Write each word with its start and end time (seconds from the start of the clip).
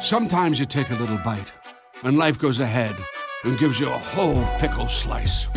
Sometimes 0.00 0.60
you 0.60 0.64
take 0.64 0.90
a 0.90 0.94
little 0.94 1.18
bite, 1.18 1.52
and 2.04 2.16
life 2.16 2.38
goes 2.38 2.60
ahead 2.60 2.94
and 3.42 3.58
gives 3.58 3.80
you 3.80 3.88
a 3.88 3.98
whole 3.98 4.46
pickle 4.58 4.88
slice. 4.88 5.48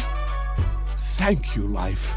Thank 0.97 1.55
you, 1.55 1.67
life. 1.67 2.15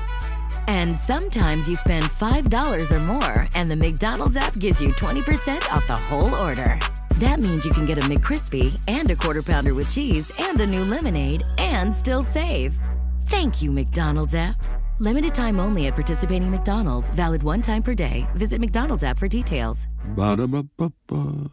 And 0.66 0.96
sometimes 0.96 1.68
you 1.68 1.76
spend 1.76 2.04
$5 2.04 2.92
or 2.92 3.00
more, 3.00 3.46
and 3.54 3.70
the 3.70 3.76
McDonald's 3.76 4.38
app 4.38 4.58
gives 4.58 4.80
you 4.80 4.88
20% 4.94 5.70
off 5.70 5.86
the 5.86 5.96
whole 5.96 6.34
order. 6.34 6.78
That 7.16 7.40
means 7.40 7.66
you 7.66 7.72
can 7.72 7.84
get 7.84 7.98
a 7.98 8.08
McCrispy 8.08 8.80
and 8.88 9.10
a 9.10 9.16
quarter 9.16 9.42
pounder 9.42 9.74
with 9.74 9.92
cheese 9.94 10.32
and 10.38 10.58
a 10.62 10.66
new 10.66 10.84
lemonade 10.84 11.42
and 11.58 11.94
still 11.94 12.24
save. 12.24 12.78
Thank 13.26 13.60
you, 13.60 13.70
McDonald's 13.70 14.34
app. 14.34 14.56
Limited 14.98 15.34
time 15.34 15.60
only 15.60 15.88
at 15.88 15.94
participating 15.94 16.50
McDonald's. 16.50 17.10
Valid 17.10 17.42
one 17.42 17.60
time 17.60 17.82
per 17.82 17.94
day. 17.94 18.26
Visit 18.34 18.62
McDonald's 18.62 19.04
app 19.04 19.18
for 19.18 19.28
details. 19.28 19.88
Ba-da-ba-ba-ba. 20.16 21.50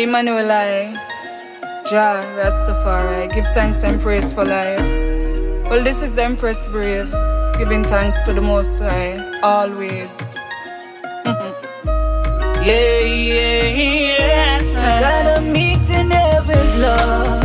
Well, 0.00 0.08
Emmanuel, 0.08 0.50
I, 0.50 0.64
eh? 0.64 0.94
Jah, 1.90 2.24
Rastafari, 2.38 3.34
give 3.34 3.44
thanks 3.52 3.84
and 3.84 4.00
praise 4.00 4.32
for 4.32 4.46
life. 4.46 4.80
Well, 5.68 5.84
this 5.84 6.02
is 6.02 6.16
Empress 6.16 6.64
Brave, 6.68 7.12
giving 7.58 7.84
thanks 7.84 8.18
to 8.22 8.32
the 8.32 8.40
Most 8.40 8.78
High, 8.80 9.18
always. 9.42 10.16
yeah, 12.64 13.00
yeah, 13.04 13.66
yeah. 13.76 15.02
Gotta 15.04 15.42
meet 15.42 15.90
in 15.90 16.12
every 16.12 16.64
love. 16.80 17.44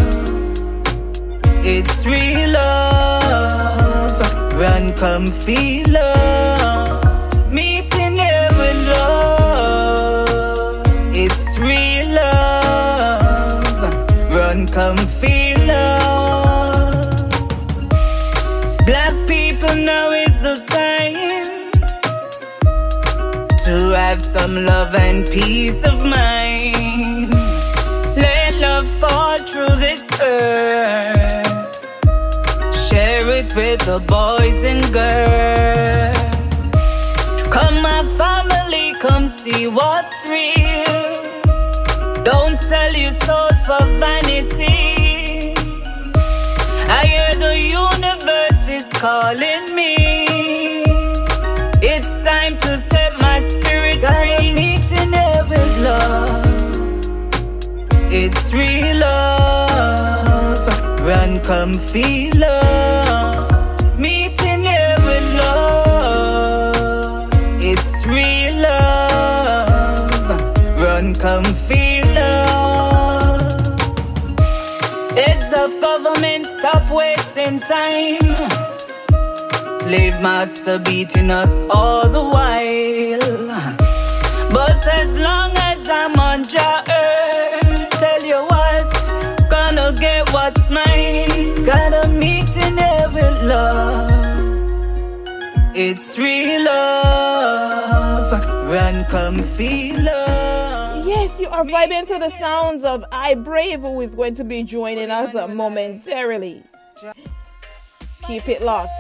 It's 1.65 2.05
real 2.05 2.51
love. 2.51 4.21
Run, 4.53 4.93
come 4.93 5.25
feel 5.25 5.91
love. 5.91 6.64
Have 24.15 24.23
some 24.23 24.55
love 24.55 24.95
and 24.95 25.25
peace 25.29 25.83
of 25.83 25.99
mind. 26.05 27.33
Let 28.15 28.55
love 28.59 28.87
fall 29.01 29.37
through 29.37 29.75
this 29.87 30.03
earth. 30.21 31.75
Share 32.87 33.27
it 33.39 33.53
with 33.59 33.81
the 33.91 33.99
boys 34.15 34.59
and 34.71 34.83
girls. 34.93 36.17
Come, 37.55 37.77
my 37.89 38.01
family, 38.21 38.93
come 39.01 39.27
see 39.27 39.67
what's 39.67 40.14
real 58.55 58.97
love. 58.97 60.67
Run, 61.01 61.39
come 61.41 61.73
feel 61.73 62.31
love. 62.37 63.99
Meet 63.99 64.41
in 64.43 64.65
every 64.65 65.21
love. 65.41 67.29
It's 67.61 68.05
real 68.05 68.55
love. 68.61 70.29
Run, 70.79 71.13
come 71.13 71.45
feel 71.67 72.05
love. 72.13 73.41
Heads 75.19 75.49
of 75.61 75.69
government, 75.81 76.45
stop 76.45 76.89
wasting 76.91 77.59
time. 77.59 78.35
Slave 79.81 80.17
master 80.21 80.79
beating 80.79 81.29
us 81.29 81.65
all 81.69 82.09
the 82.09 82.23
while. 82.23 83.44
Love. 93.55 94.11
It's 95.75 96.17
real 96.17 96.63
love. 96.63 98.31
Run, 98.69 99.05
come 99.05 99.43
feel 99.43 99.99
love. 100.01 101.05
Yes, 101.05 101.39
you 101.39 101.47
are 101.47 101.63
vibing 101.63 102.07
to 102.07 102.19
the 102.19 102.31
sounds 102.31 102.83
of 102.83 103.05
I 103.11 103.35
Brave, 103.35 103.81
who 103.81 104.01
is 104.01 104.15
going 104.15 104.35
to 104.35 104.43
be 104.43 104.63
joining 104.63 105.11
us 105.11 105.33
momentarily. 105.49 106.63
Keep 108.27 108.49
it 108.49 108.61
locked. 108.61 108.99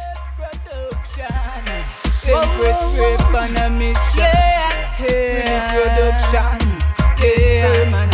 Empress 2.27 2.83
Brave 2.95 3.35
on 3.35 3.57
a 3.57 3.69
mission. 3.69 4.01
Yeah, 4.17 5.05
yeah. 5.09 5.73
Production. 5.73 6.59
Yeah, 7.21 7.89
man, 7.89 8.09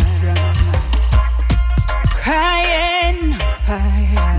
Crying, 2.22 3.34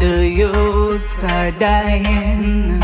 the 0.03 0.29
youths 0.29 1.23
are 1.23 1.53
dying. 1.53 2.83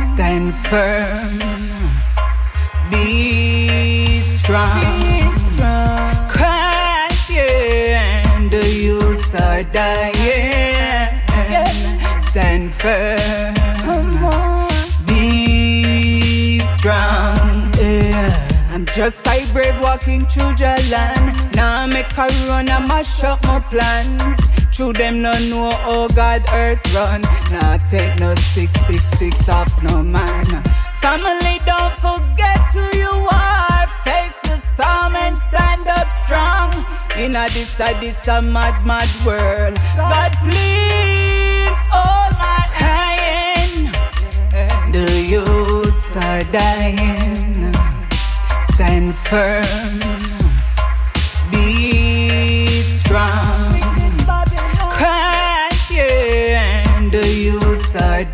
Stand 0.00 0.52
firm, 0.66 1.38
be 2.90 4.20
strong. 4.20 4.82
Crying, 6.28 7.30
the 8.50 8.66
youths 8.68 9.32
are 9.36 9.62
dying. 9.62 11.10
Stand 12.20 12.74
firm, 12.74 13.54
be 15.06 16.58
strong. 16.58 17.72
Yeah. 17.78 18.48
I'm 18.70 18.84
just 18.86 19.24
a 19.28 19.46
brave 19.52 19.78
walking 19.80 20.26
through 20.26 20.56
land. 20.90 21.54
Now 21.54 21.82
I 21.82 21.86
make 21.86 22.10
a 22.18 22.26
run 22.48 22.68
and 22.68 22.88
mash 22.88 23.22
up 23.22 23.40
my 23.44 23.60
plans. 23.60 24.63
True, 24.74 24.92
them 24.92 25.22
no 25.22 25.30
know 25.38 25.70
how 25.70 26.08
God 26.08 26.42
earth 26.52 26.92
run. 26.92 27.20
Nah 27.52 27.78
take 27.88 28.18
no 28.18 28.34
six 28.34 28.72
six 28.86 29.04
six 29.04 29.48
off 29.48 29.70
no 29.84 30.02
man. 30.02 30.44
Family 31.00 31.60
don't 31.64 31.94
forget 32.02 32.58
who 32.74 32.82
you 32.98 33.28
are. 33.30 33.86
Face 34.02 34.36
the 34.42 34.58
storm 34.58 35.14
and 35.14 35.38
stand 35.38 35.86
up 35.86 36.10
strong. 36.10 36.72
In 37.16 37.36
a 37.36 37.46
this 37.54 37.78
a 37.78 37.94
this 38.00 38.26
a 38.26 38.42
mad 38.42 38.84
mad 38.84 39.08
world. 39.24 39.78
God 39.94 40.32
please 40.42 41.80
hold 41.94 42.34
my 42.36 42.66
hand. 42.82 43.94
The 44.92 45.06
youths 45.22 46.16
are 46.16 46.42
dying. 46.50 47.72
Stand 48.74 49.14
firm 49.14 50.23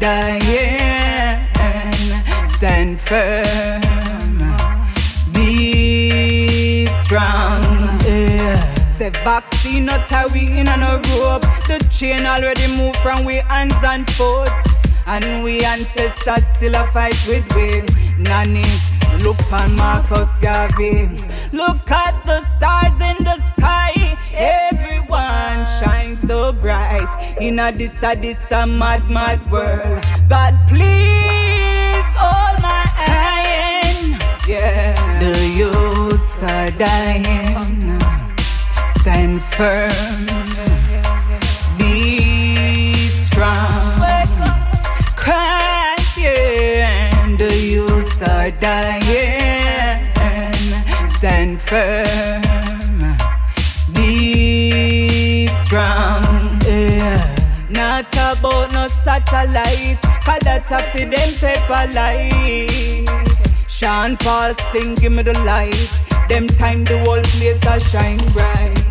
dying. 0.01 1.37
Stand 2.47 2.99
firm. 3.01 4.39
Be 5.33 6.87
strong. 6.87 7.63
Yeah. 8.05 8.75
Say 8.97 9.11
vaccine 9.11 9.85
not 9.85 10.11
a 10.13 10.27
we 10.33 10.59
in 10.59 10.69
on 10.69 10.83
a 10.83 10.97
rope. 11.13 11.43
The 11.69 11.87
chain 11.93 12.27
already 12.27 12.67
moved 12.67 12.97
from 12.97 13.25
we 13.25 13.37
hands 13.49 13.77
and 13.83 14.11
foot. 14.13 14.49
And 15.07 15.45
we 15.45 15.61
ancestors 15.65 16.47
still 16.57 16.75
a 16.75 16.91
fight 16.93 17.17
with 17.29 17.47
we. 17.57 17.85
Nanny, 18.19 18.65
look 19.23 19.41
on 19.53 19.75
Marcus 19.77 20.31
Garvey. 20.41 21.09
Look 21.53 21.91
at 21.91 22.15
the 22.27 22.41
stars 22.57 23.01
in 23.01 23.25
the 23.25 23.37
sky. 23.53 24.19
Everyone 24.33 25.50
so 26.31 26.53
bright. 26.53 27.11
In 27.41 27.59
a 27.59 27.73
this 27.73 28.01
a 28.05 28.15
this 28.15 28.53
a 28.53 28.65
mad 28.65 29.11
mad 29.11 29.41
world. 29.51 30.05
God 30.29 30.55
please 30.71 32.11
hold 32.23 32.57
my 32.63 32.87
hand. 33.03 34.23
Yeah, 34.47 34.95
the 35.19 35.35
youths 35.61 36.37
are 36.55 36.71
dying. 36.71 37.99
Stand 39.01 39.43
firm. 39.57 40.27
Be 41.79 43.09
strong. 43.27 43.99
Crying, 45.23 46.29
the 47.43 47.53
youths 47.75 48.23
are 48.23 48.53
dying. 48.53 49.99
Stand 51.09 51.61
firm. 51.61 52.50
Strong. 55.71 56.61
Yeah. 56.67 57.37
Not 57.71 58.13
about 58.13 58.73
no 58.73 58.89
satellite, 58.89 60.03
cause 60.25 60.41
that's 60.43 60.69
a 60.73 60.79
for 60.91 60.99
them 60.99 61.33
paper 61.35 61.93
light. 61.95 63.07
Sean 63.69 64.17
Paul 64.17 64.53
sing, 64.73 64.97
give 64.97 65.13
me 65.13 65.23
the 65.23 65.41
light. 65.45 66.29
Them 66.29 66.49
time 66.49 66.83
the 66.83 66.99
whole 67.05 67.23
place 67.23 67.65
a 67.71 67.79
shine 67.79 68.19
bright. 68.33 68.85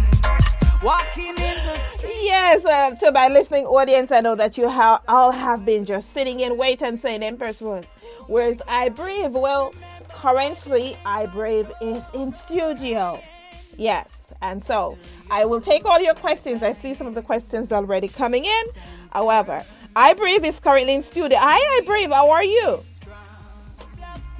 Walking 0.81 1.31
in 1.31 1.35
the 1.35 1.77
street. 1.91 2.13
Yes, 2.21 2.63
uh, 2.63 2.95
to 2.95 3.11
my 3.11 3.27
listening 3.27 3.65
audience, 3.65 4.09
I 4.13 4.21
know 4.21 4.35
that 4.35 4.57
you 4.57 4.69
ha- 4.69 5.01
all 5.09 5.31
have 5.33 5.65
been 5.65 5.83
just 5.83 6.11
sitting 6.13 6.39
in 6.39 6.55
wait 6.57 6.81
and 6.81 6.97
saying 6.97 7.23
Empress 7.23 7.59
was. 7.59 7.83
Where's 8.27 8.61
I 8.69 8.87
Brave? 8.87 9.33
Well, 9.33 9.73
currently 10.07 10.97
I 11.05 11.25
Brave 11.25 11.69
is 11.81 12.05
in 12.13 12.31
studio. 12.31 13.21
Yes, 13.75 14.19
and 14.41 14.63
so 14.63 14.97
I 15.30 15.45
will 15.45 15.62
take 15.62 15.86
all 15.86 16.01
your 16.01 16.15
questions. 16.15 16.63
I 16.63 16.74
see 16.74 16.94
some 16.94 17.07
of 17.07 17.15
the 17.15 17.21
questions 17.21 17.71
already 17.71 18.07
coming 18.07 18.45
in. 18.45 18.63
However, 19.12 19.65
I 19.95 20.13
Brave 20.13 20.45
is 20.45 20.59
currently 20.59 20.95
in 20.95 21.01
studio. 21.01 21.38
Hi, 21.39 21.57
I 21.57 21.81
Brave. 21.86 22.12
How 22.12 22.30
are 22.30 22.44
you? 22.44 22.83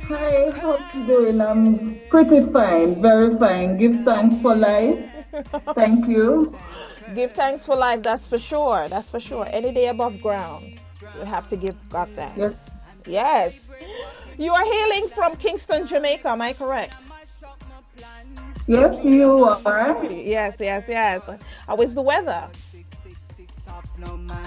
Hi, 0.04 0.50
how 0.60 0.78
are 0.78 0.98
you 0.98 1.06
doing? 1.06 1.42
I'm 1.42 2.00
pretty 2.10 2.42
fine, 2.42 3.02
very 3.02 3.38
fine. 3.38 3.78
Give 3.78 3.96
thanks 4.04 4.42
for 4.42 4.56
life. 4.56 5.12
Thank 5.76 6.08
you. 6.08 6.56
Give 7.16 7.32
thanks 7.32 7.66
for 7.66 7.76
life. 7.76 8.02
That's 8.04 8.28
for 8.28 8.40
sure. 8.40 8.88
That's 8.88 9.10
for 9.10 9.20
sure. 9.20 9.48
Any 9.52 9.72
day 9.72 9.88
above 9.88 10.22
ground, 10.22 10.80
you 11.16 11.26
have 11.26 11.48
to 11.50 11.56
give 11.56 11.76
God 11.90 12.10
thanks. 12.16 12.38
Yes. 12.38 12.70
Yes. 13.08 13.54
You 14.38 14.54
are 14.54 14.64
hailing 14.64 15.08
from 15.10 15.36
Kingston, 15.36 15.88
Jamaica. 15.88 16.30
Am 16.30 16.42
I 16.42 16.54
correct? 16.54 17.08
Yes, 18.70 19.04
you 19.04 19.46
are. 19.66 20.06
Yes, 20.06 20.58
yes, 20.60 20.86
yes. 20.88 21.24
How 21.66 21.76
is 21.78 21.96
the 21.96 22.04
weather? 22.04 22.48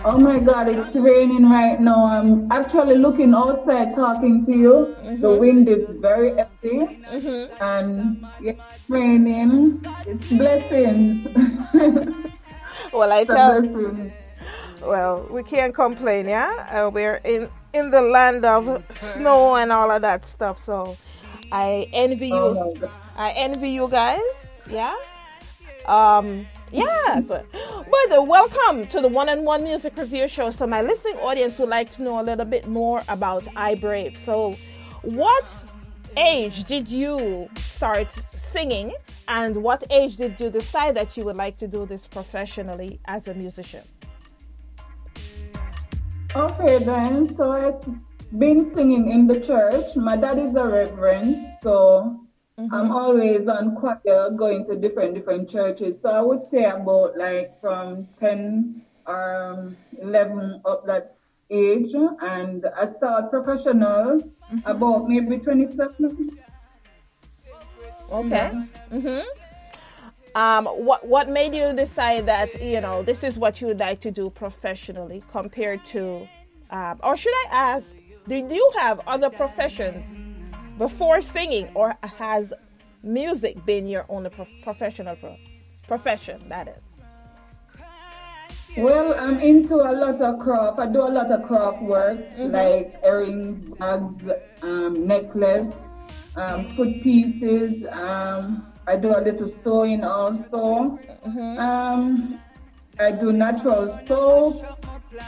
Oh 0.05 0.17
my 0.17 0.39
God, 0.39 0.69
it's 0.69 0.95
raining 0.95 1.51
right 1.51 1.81
now. 1.81 2.05
I'm 2.07 2.51
actually 2.53 2.99
looking 2.99 3.35
outside 3.35 3.97
talking 3.97 4.45
to 4.47 4.53
you. 4.53 4.97
The 5.19 5.29
wind 5.29 5.69
is 5.69 5.91
very 5.97 6.37
heavy, 6.37 7.03
and 7.61 8.25
yeah, 8.41 8.53
it's 8.53 8.89
raining. 8.89 9.83
It's 10.07 10.29
blessings. 10.29 11.27
Well, 12.93 13.11
I 13.11 13.25
tell. 13.25 13.61
blessing. 13.63 14.13
Well, 14.83 15.27
we 15.31 15.43
can't 15.43 15.75
complain, 15.75 16.29
yeah. 16.29 16.69
Uh, 16.71 16.91
we're 16.91 17.21
in 17.25 17.49
in 17.73 17.91
the 17.91 18.03
land 18.03 18.45
of 18.45 18.85
snow 18.95 19.57
and 19.57 19.73
all 19.73 19.91
of 19.91 20.03
that 20.03 20.27
stuff. 20.27 20.59
So, 20.59 20.97
I 21.51 21.89
envy 21.93 22.29
you. 22.29 22.35
Oh. 22.35 23.02
I 23.17 23.33
envy 23.33 23.71
you 23.71 23.89
guys. 23.89 24.21
Yeah. 24.71 24.95
Um. 25.87 26.47
But 27.91 28.17
uh, 28.17 28.23
welcome 28.23 28.87
to 28.87 29.01
the 29.01 29.09
One 29.09 29.29
and 29.29 29.45
One 29.45 29.63
Music 29.65 29.97
Review 29.97 30.27
Show. 30.29 30.51
So, 30.51 30.67
my 30.67 30.81
listening 30.81 31.17
audience 31.17 31.59
would 31.59 31.69
like 31.69 31.91
to 31.93 32.03
know 32.03 32.21
a 32.21 32.23
little 32.23 32.45
bit 32.45 32.67
more 32.67 33.03
about 33.09 33.47
I 33.57 33.75
Brave. 33.75 34.17
So, 34.17 34.57
what 35.03 35.65
age 36.17 36.65
did 36.65 36.89
you 36.89 37.51
start 37.57 38.13
singing, 38.13 38.95
and 39.29 39.63
what 39.63 39.85
age 39.91 40.17
did 40.17 40.41
you 40.41 40.51
decide 40.51 40.95
that 40.97 41.17
you 41.17 41.25
would 41.25 41.37
like 41.37 41.59
to 41.59 41.69
do 41.69 41.85
this 41.85 42.07
professionally 42.07 43.01
as 43.07 43.29
a 43.29 43.35
musician? 43.35 43.83
Okay, 46.35 46.79
then. 46.83 47.27
So 47.27 47.53
I've 47.53 47.85
been 48.39 48.73
singing 48.73 49.11
in 49.11 49.27
the 49.27 49.39
church. 49.41 49.95
My 49.97 50.17
dad 50.17 50.39
is 50.39 50.57
a 50.57 50.65
reverend, 50.65 51.45
so 51.61 52.19
I'm 52.71 52.93
always 52.93 53.49
on 53.49 53.77
choir, 53.77 54.31
going 54.31 54.67
to 54.67 54.77
different 54.77 55.15
different 55.15 55.49
churches. 55.49 56.01
So 56.01 56.11
I 56.11 56.21
would 56.21 56.45
say 56.45 56.65
about 56.65 57.17
like 57.17 57.61
from 57.61 58.09
10 58.21 58.83
or 59.07 59.35
um, 59.35 59.77
11 60.01 60.63
up 60.65 60.87
that 60.87 61.17
age, 61.51 61.95
and 61.95 62.67
I 62.77 62.93
start 62.97 63.31
professional 63.31 64.23
about 64.65 65.09
maybe 65.09 65.39
27. 65.39 66.39
Okay. 68.11 68.53
Mm-hmm. 68.93 69.21
Um, 70.35 70.67
what 70.67 71.07
what 71.07 71.29
made 71.29 71.55
you 71.55 71.73
decide 71.75 72.27
that 72.27 72.61
you 72.63 72.81
know 72.81 73.03
this 73.03 73.23
is 73.23 73.39
what 73.39 73.61
you 73.61 73.67
would 73.67 73.81
like 73.81 74.01
to 74.01 74.11
do 74.11 74.31
professionally 74.31 75.23
compared 75.31 75.85
to, 75.87 76.27
um, 76.71 77.01
or 77.03 77.17
should 77.17 77.35
I 77.35 77.47
ask, 77.53 77.97
did 78.27 78.51
you 78.51 78.71
have 78.79 79.01
other 79.07 79.29
professions 79.29 80.17
before 80.79 81.21
singing, 81.21 81.69
or 81.75 81.97
has 82.03 82.53
music 83.03 83.65
been 83.65 83.87
your 83.87 84.05
only 84.09 84.31
pro- 84.31 84.47
professional 84.63 85.17
pro- 85.17 85.37
profession? 85.87 86.49
That 86.49 86.69
is. 86.69 86.83
Well, 88.77 89.15
I'm 89.19 89.39
into 89.41 89.75
a 89.75 89.93
lot 89.93 90.21
of 90.23 90.39
craft. 90.39 90.79
I 90.79 90.87
do 90.87 91.03
a 91.03 91.13
lot 91.13 91.31
of 91.31 91.43
craft 91.47 91.83
work, 91.83 92.19
like 92.39 92.95
earrings, 93.05 93.69
bags, 93.79 94.29
um, 94.63 95.07
necklace, 95.07 95.75
um, 96.37 96.65
foot 96.75 97.03
pieces. 97.03 97.85
Um, 97.91 98.73
I 98.87 98.97
do 98.97 99.11
a 99.15 99.21
little 99.21 99.47
sewing 99.47 100.05
also. 100.05 100.99
Um, 101.25 102.41
I 102.99 103.13
do 103.13 103.31
natural 103.31 103.99
soap, 104.07 104.65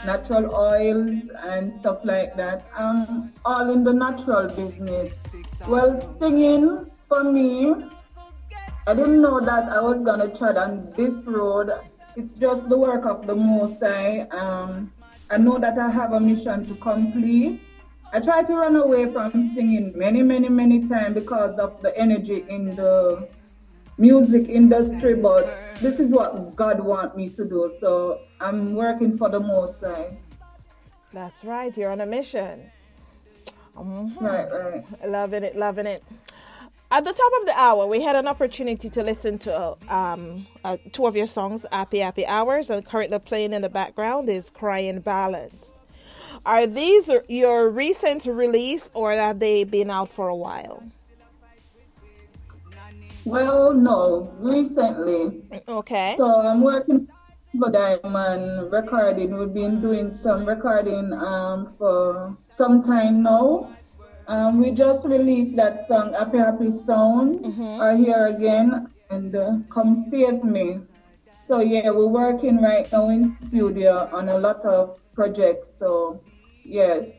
natural 0.05 0.53
oils, 0.55 1.29
and 1.43 1.73
stuff 1.73 1.99
like 2.03 2.35
that. 2.35 2.65
Um, 2.75 3.31
all 3.43 3.71
in 3.71 3.83
the 3.83 3.93
natural 3.93 4.47
business. 4.47 5.13
Well, 5.67 5.99
singing 6.17 6.89
for 7.07 7.23
me, 7.23 7.73
I 8.87 8.93
didn't 8.93 9.21
know 9.21 9.39
that 9.39 9.69
I 9.69 9.81
was 9.81 10.01
gonna 10.03 10.27
tread 10.35 10.57
on 10.57 10.93
this 10.95 11.25
road. 11.25 11.71
It's 12.15 12.33
just 12.33 12.69
the 12.69 12.77
work 12.77 13.05
of 13.05 13.25
the 13.25 13.35
Most. 13.35 13.83
Um, 13.83 14.91
I 15.29 15.37
know 15.37 15.57
that 15.57 15.77
I 15.77 15.89
have 15.89 16.13
a 16.13 16.19
mission 16.19 16.65
to 16.67 16.75
complete. 16.75 17.61
I 18.13 18.19
tried 18.19 18.47
to 18.47 18.55
run 18.55 18.75
away 18.75 19.11
from 19.11 19.31
singing 19.53 19.91
many, 19.95 20.21
many, 20.21 20.47
many 20.47 20.87
times 20.87 21.15
because 21.15 21.59
of 21.59 21.81
the 21.81 21.97
energy 21.97 22.45
in 22.47 22.75
the 22.75 23.27
music 23.97 24.49
industry, 24.49 25.15
but 25.15 25.75
this 25.75 25.99
is 25.99 26.11
what 26.11 26.55
God 26.55 26.79
wants 26.79 27.15
me 27.15 27.29
to 27.29 27.45
do. 27.45 27.71
So 27.79 28.21
I'm 28.39 28.75
working 28.75 29.17
for 29.17 29.29
the 29.29 29.39
Most 29.39 29.81
High. 29.81 30.17
That's 31.13 31.45
right. 31.45 31.75
You're 31.77 31.91
on 31.91 32.01
a 32.01 32.05
mission. 32.05 32.71
Right, 33.75 34.47
right. 34.51 34.83
Loving 35.07 35.43
it, 35.43 35.55
loving 35.55 35.85
it. 35.85 36.03
At 36.91 37.03
the 37.03 37.11
top 37.11 37.31
of 37.41 37.45
the 37.47 37.53
hour, 37.57 37.87
we 37.87 38.01
had 38.03 38.15
an 38.15 38.27
opportunity 38.27 38.89
to 38.89 39.03
listen 39.03 39.37
to 39.39 39.75
um, 39.89 40.45
uh, 40.63 40.77
two 40.93 41.07
of 41.07 41.15
your 41.15 41.27
songs, 41.27 41.65
Happy 41.71 41.99
Happy 41.99 42.25
Hours, 42.25 42.69
and 42.69 42.85
currently 42.85 43.19
playing 43.19 43.53
in 43.53 43.63
the 43.63 43.69
background 43.69 44.29
is 44.29 44.49
Crying 44.49 44.99
Balance. 44.99 45.71
Are 46.45 46.67
these 46.67 47.09
your 47.27 47.69
recent 47.69 48.25
release 48.25 48.91
or 48.93 49.13
have 49.13 49.39
they 49.39 49.63
been 49.63 49.89
out 49.89 50.09
for 50.09 50.27
a 50.27 50.35
while? 50.35 50.83
Well, 53.25 53.73
no, 53.73 54.31
recently. 54.39 55.41
Okay. 55.67 56.13
So 56.17 56.41
I'm 56.41 56.61
working 56.61 57.07
for 57.59 57.71
Diamond 57.71 58.71
Recording. 58.71 59.37
We've 59.37 59.53
been 59.53 59.81
doing 59.81 60.15
some 60.21 60.45
recording 60.45 61.11
um, 61.13 61.73
for 61.77 62.37
some 62.47 62.83
time 62.83 63.23
now. 63.23 63.75
Um, 64.27 64.59
we 64.59 64.71
just 64.71 65.05
released 65.07 65.55
that 65.55 65.87
song, 65.87 66.13
Happy 66.13 66.37
Happy 66.37 66.71
Sound, 66.71 67.39
Mm-hmm. 67.39 67.61
are 67.81 67.95
here 67.95 68.27
again, 68.27 68.87
and 69.11 69.35
uh, 69.35 69.57
Come 69.71 69.95
Save 70.09 70.43
Me. 70.43 70.79
So 71.47 71.59
yeah, 71.59 71.91
we're 71.91 72.07
working 72.07 72.59
right 72.61 72.91
now 72.91 73.09
in 73.09 73.35
studio 73.47 74.09
on 74.11 74.29
a 74.29 74.37
lot 74.37 74.61
of 74.65 74.99
projects. 75.13 75.69
So 75.77 76.21
yes, 76.63 77.11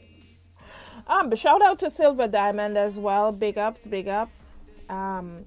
Um, 1.09 1.33
shout 1.37 1.63
out 1.63 1.79
to 1.81 1.91
Silver 1.91 2.27
Diamond 2.27 2.77
as 2.77 2.99
well. 2.99 3.31
Big 3.31 3.57
ups, 3.59 3.87
big 3.87 4.09
ups. 4.09 4.43
Um, 4.89 5.45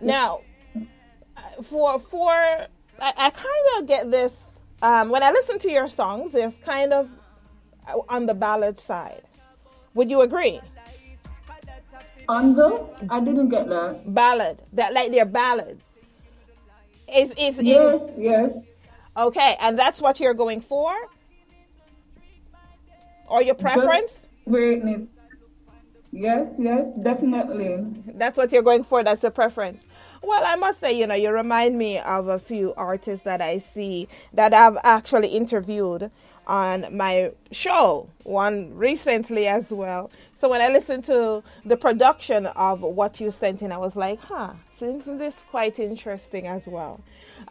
now, 0.00 0.40
for 1.62 1.98
for 1.98 2.32
I, 2.32 3.12
I 3.16 3.30
kind 3.30 3.66
of 3.78 3.86
get 3.86 4.10
this 4.10 4.58
um, 4.82 5.08
when 5.10 5.22
I 5.22 5.30
listen 5.32 5.58
to 5.60 5.70
your 5.70 5.88
songs. 5.88 6.34
It's 6.34 6.58
kind 6.58 6.92
of 6.92 7.10
on 8.08 8.26
the 8.26 8.34
ballad 8.34 8.78
side. 8.78 9.22
Would 9.94 10.10
you 10.10 10.20
agree? 10.22 10.60
under 12.28 12.72
I 13.10 13.18
didn't 13.20 13.48
get 13.48 13.68
that. 13.68 14.14
Ballad 14.14 14.58
that 14.74 14.92
like 14.94 15.10
they're 15.10 15.24
ballads. 15.24 15.98
Is 17.12 17.32
is 17.32 17.58
is- 17.58 17.64
Yes, 17.64 18.02
yes. 18.16 18.54
okay, 19.16 19.56
and 19.60 19.76
that's 19.76 20.00
what 20.00 20.20
you're 20.20 20.34
going 20.34 20.60
for, 20.60 20.94
or 23.26 23.42
your 23.42 23.56
preference? 23.56 24.28
Greatness. 24.48 25.08
Yes, 26.12 26.48
yes, 26.58 26.86
definitely. 27.02 27.84
That's 28.14 28.36
what 28.38 28.52
you're 28.52 28.62
going 28.62 28.84
for. 28.84 29.02
That's 29.02 29.22
the 29.22 29.30
preference. 29.30 29.86
Well, 30.22 30.42
I 30.44 30.56
must 30.56 30.80
say, 30.80 30.98
you 30.98 31.06
know, 31.06 31.14
you 31.14 31.30
remind 31.30 31.78
me 31.78 31.98
of 31.98 32.28
a 32.28 32.38
few 32.38 32.74
artists 32.76 33.24
that 33.24 33.40
I 33.40 33.58
see 33.58 34.08
that 34.34 34.52
I've 34.52 34.76
actually 34.84 35.28
interviewed 35.28 36.10
on 36.46 36.84
my 36.94 37.32
show, 37.52 38.08
one 38.24 38.74
recently 38.74 39.46
as 39.46 39.70
well. 39.70 40.10
So 40.34 40.48
when 40.48 40.60
I 40.60 40.68
listened 40.68 41.04
to 41.04 41.42
the 41.64 41.76
production 41.76 42.46
of 42.46 42.82
what 42.82 43.20
you 43.20 43.30
sent 43.30 43.62
in, 43.62 43.72
I 43.72 43.78
was 43.78 43.96
like, 43.96 44.20
huh, 44.20 44.52
isn't 44.80 45.18
this 45.18 45.44
quite 45.50 45.78
interesting 45.78 46.46
as 46.46 46.66
well? 46.66 47.00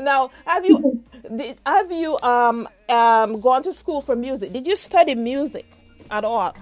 now, 0.00 0.30
have 0.46 0.64
you 0.64 1.02
did, 1.36 1.58
have 1.66 1.92
you 1.92 2.18
um, 2.20 2.68
um, 2.88 3.40
gone 3.40 3.62
to 3.64 3.72
school 3.72 4.00
for 4.00 4.16
music? 4.16 4.52
Did 4.52 4.66
you 4.66 4.76
study 4.76 5.14
music 5.14 5.66
at 6.10 6.24
all? 6.24 6.54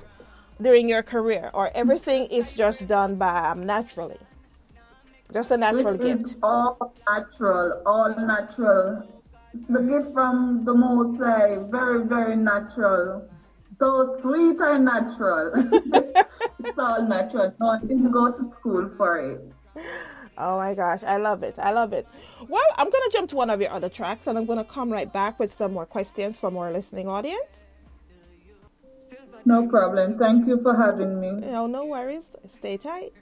during 0.61 0.89
your 0.89 1.03
career, 1.03 1.51
or 1.53 1.71
everything 1.75 2.27
is 2.27 2.55
just 2.55 2.89
done 2.89 3.17
by 3.17 3.51
um, 3.51 3.67
naturally? 3.67 4.17
Just 5.33 5.51
a 5.51 5.57
natural 5.57 5.95
It 5.95 6.01
is 6.01 6.23
gift. 6.27 6.39
all 6.43 6.95
natural, 7.09 7.83
all 7.85 8.15
natural. 8.17 9.03
It's 9.55 9.67
the 9.67 9.81
gift 9.81 10.13
from 10.13 10.65
the 10.65 10.75
Most 10.75 11.19
High, 11.19 11.57
very, 11.71 12.05
very 12.07 12.37
natural. 12.37 13.29
So 13.79 14.19
sweet 14.23 14.57
and 14.61 14.85
natural. 14.85 15.53
it's 16.61 16.79
all 16.79 17.03
natural. 17.03 17.53
No, 17.61 17.69
I 17.71 17.81
didn't 17.81 18.11
go 18.11 18.31
to 18.33 18.51
school 18.53 18.91
for 18.97 19.19
it. 19.19 19.53
Oh 20.39 20.59
my 20.59 20.75
gosh, 20.75 21.03
I 21.03 21.17
love 21.17 21.43
it. 21.43 21.59
I 21.59 21.73
love 21.73 21.93
it. 21.93 22.07
Well, 22.49 22.69
I'm 22.77 22.91
going 22.91 23.11
to 23.11 23.11
jump 23.13 23.31
to 23.31 23.37
one 23.37 23.51
of 23.51 23.61
your 23.61 23.71
other 23.71 23.89
tracks 23.89 24.27
and 24.27 24.39
I'm 24.39 24.45
going 24.47 24.59
to 24.59 24.65
come 24.65 24.91
right 24.91 25.11
back 25.11 25.39
with 25.39 25.53
some 25.53 25.73
more 25.73 25.87
questions 25.87 26.39
from 26.39 26.57
our 26.57 26.71
listening 26.73 27.09
audience. 27.09 27.65
No 29.45 29.67
problem. 29.69 30.19
Thank 30.19 30.47
you 30.47 30.61
for 30.63 30.77
having 30.77 31.21
me. 31.21 31.31
No, 31.31 31.67
no 31.67 31.85
worries. 31.87 32.35
Stay 32.49 32.77
tight. 32.77 33.13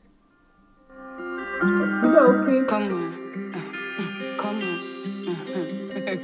Okay. 2.17 2.67
Come 2.69 2.93
on. 2.95 3.55
Uh, 3.55 4.37
Come 4.39 4.63
on. 4.63 5.29
Uh-huh. 5.29 6.17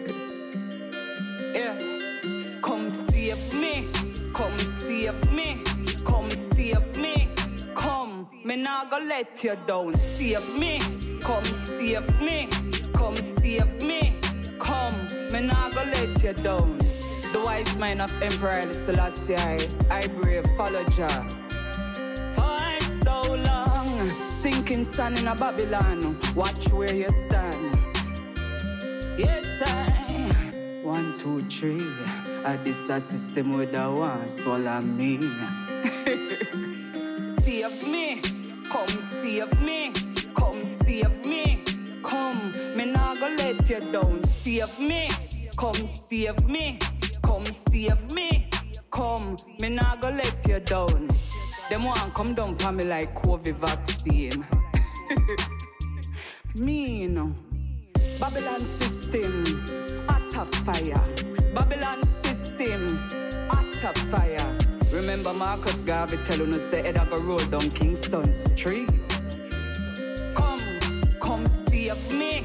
yeah. 1.55 1.79
Come 2.63 2.91
save 2.91 3.55
me. 3.55 3.89
Come 4.35 4.59
save 4.59 5.33
me. 5.33 5.63
Come 6.05 6.31
save 6.53 6.97
me. 6.99 7.29
Come. 7.75 8.29
Me 8.45 8.57
not 8.57 8.91
gonna 8.91 9.07
let 9.07 9.45
you 9.45 9.57
down. 9.67 9.95
Save 10.15 10.49
me. 10.61 10.81
Come 11.23 11.45
save 11.45 12.21
me. 12.21 12.49
Come 12.95 13.17
save 13.17 13.83
me. 13.83 14.17
Come. 14.61 15.09
Me 15.33 15.41
not 15.41 15.75
gonna 15.75 15.93
let 15.93 16.23
you 16.23 16.33
down. 16.35 16.79
The 17.33 17.41
wise 17.45 17.77
mind 17.77 18.03
of 18.03 18.13
Emperor 18.23 18.73
Selassie, 18.73 19.37
I 19.91 20.07
brave, 20.21 20.45
follow 20.57 20.85
Jah. 20.85 21.29
For 22.37 22.59
so 23.05 23.35
long, 23.35 23.50
sinking 24.41 24.85
sun 24.85 25.17
in 25.19 25.29
a 25.29 25.35
Babylon. 25.35 26.19
Watch 26.35 26.73
where 26.73 26.95
you 26.95 27.09
stand. 27.29 27.79
Yes, 29.19 29.51
I. 29.67 30.81
One, 30.83 31.19
two, 31.19 31.45
three. 31.49 31.87
I 32.45 32.57
this 32.65 32.89
a 32.89 33.01
system 33.01 33.53
with 33.53 33.75
a 33.75 33.93
one 33.93 34.29
swallow 34.29 34.81
me. 34.81 35.19
save 37.43 37.87
me, 37.87 38.23
come 38.71 38.89
save 39.21 39.61
me, 39.61 39.93
come 40.35 40.65
save 40.85 41.25
me, 41.27 41.63
come. 42.03 42.55
Me 42.77 42.87
not 42.87 43.21
gonna 43.21 43.37
let 43.37 43.69
you 43.69 43.81
down. 43.93 44.25
Save 44.25 44.79
me, 44.79 45.09
come 45.59 45.87
save 45.87 46.49
me, 46.49 46.79
come 47.23 47.45
save 47.45 48.11
me, 48.13 48.49
come. 48.91 49.37
Me 49.61 49.69
not 49.69 50.01
gonna 50.01 50.17
let 50.17 50.49
you 50.49 50.61
down. 50.61 51.09
Them 51.71 51.85
want 51.85 52.15
come 52.15 52.35
down 52.35 52.57
for 52.59 52.73
me 52.73 52.85
like 52.85 53.15
COVID 53.23 53.55
vaccine. 53.55 54.45
me. 56.57 57.07
Babylon 58.19 58.61
system, 58.61 59.45
of 60.37 60.53
fire. 60.67 61.55
Babylon 61.55 62.03
system, 62.25 62.87
of 63.51 63.97
fire. 64.11 64.59
Remember 64.93 65.33
Marcus 65.33 65.77
Garvey 65.87 66.19
telling 66.25 66.53
us 66.55 66.71
head 66.73 66.99
I 66.99 67.05
go 67.05 67.17
roll 67.23 67.39
down 67.39 67.71
Kingston 67.71 68.33
Street. 68.33 68.91
Come, 70.35 70.61
come 71.21 71.47
save 71.69 72.13
me, 72.13 72.45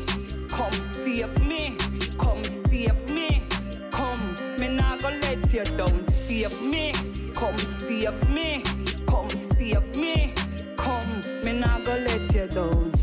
come 0.50 0.72
save 0.72 1.44
me, 1.44 1.76
come 2.20 2.44
save 2.68 3.10
me, 3.10 3.44
come. 3.92 4.36
Me 4.60 4.68
not 4.68 5.02
gonna 5.02 5.20
let 5.22 5.52
you 5.52 5.64
down. 5.64 6.04
Save 6.04 6.62
me, 6.62 6.94
come 7.36 7.58
save 7.58 8.30
me, 8.30 8.64
come 9.08 9.30
save 9.30 9.96
me, 9.98 10.34
come. 10.78 11.22
Me 11.44 11.52
not 11.54 11.86
gonna 11.86 12.02
let 12.02 12.34
you 12.34 12.48
down. 12.48 12.94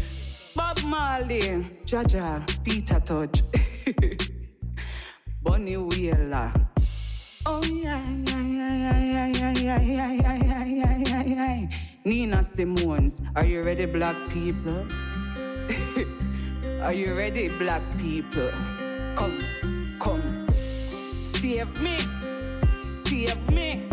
Bob 0.56 0.82
Marley, 0.84 1.40
Jaja, 1.84 2.42
Peter 2.64 3.00
Tosh, 3.00 3.42
Bunny 5.42 5.76
Wailer. 5.76 6.52
Oh 7.44 7.62
yeah, 7.64 8.02
yeah, 8.26 8.42
yeah, 8.42 8.76
yeah, 8.78 9.26
yeah, 9.26 9.52
yeah, 9.52 9.80
yeah, 9.80 10.12
yeah, 10.12 10.12
yeah, 10.12 10.64
yeah, 10.64 10.98
yeah, 10.98 11.22
yeah. 11.24 11.68
Nina 12.04 12.42
Simone, 12.42 13.10
are 13.36 13.44
you 13.44 13.62
ready, 13.62 13.86
black 13.86 14.16
people? 14.30 14.86
are 16.82 16.92
you 16.92 17.14
ready, 17.14 17.48
black 17.48 17.82
people? 17.98 18.50
Come, 19.16 19.42
come, 20.00 20.46
save 21.34 21.80
me, 21.80 21.98
save 23.04 23.50
me, 23.50 23.88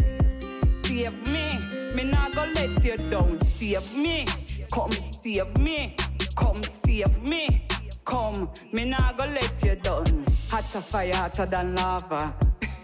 save 0.89 1.27
me. 1.27 1.59
Me 1.93 2.03
not 2.03 2.33
gonna 2.33 2.51
let 2.53 2.83
you 2.83 2.97
down. 3.11 3.39
Save 3.41 3.95
me, 3.95 4.25
come 4.71 4.91
save 4.91 5.57
me, 5.59 5.95
come 6.35 6.63
save 6.63 7.21
me, 7.29 7.67
come. 8.05 8.49
Me 8.73 8.85
not 8.85 9.17
gonna 9.17 9.33
let 9.33 9.63
you 9.63 9.75
down. 9.75 10.25
Hotter 10.49 10.81
fire, 10.81 11.15
hotter 11.15 11.45
than 11.45 11.75
lava. 11.75 12.33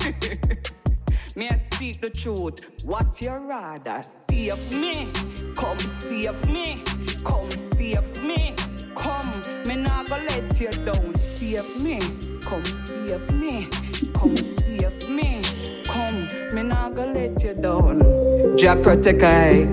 Me 1.35 1.49
I 1.49 1.57
speak 1.71 1.99
the 1.99 2.09
truth. 2.11 2.85
What 2.85 3.19
you 3.21 3.31
rather? 3.31 4.03
Save 4.03 4.73
me, 4.73 5.09
come 5.55 5.79
save 5.79 6.47
me, 6.47 6.83
come 7.25 7.49
save 7.73 8.23
me, 8.23 8.55
come. 8.95 9.41
Me 9.67 9.75
not 9.75 10.07
gonna 10.07 10.23
let 10.29 10.61
you 10.61 10.69
down. 10.69 11.14
Save 11.35 11.83
me, 11.83 11.99
come 12.43 12.63
save 12.65 13.31
me, 13.33 13.67
come 14.13 14.37
save 14.37 15.09
me, 15.09 15.41
come. 15.85 16.27
Me 16.53 16.63
not 16.63 16.95
gonna 16.95 17.13
let 17.13 17.43
you 17.43 17.53
down. 17.53 18.57
Jah 18.57 18.75
protect 18.81 19.21
I. 19.21 19.65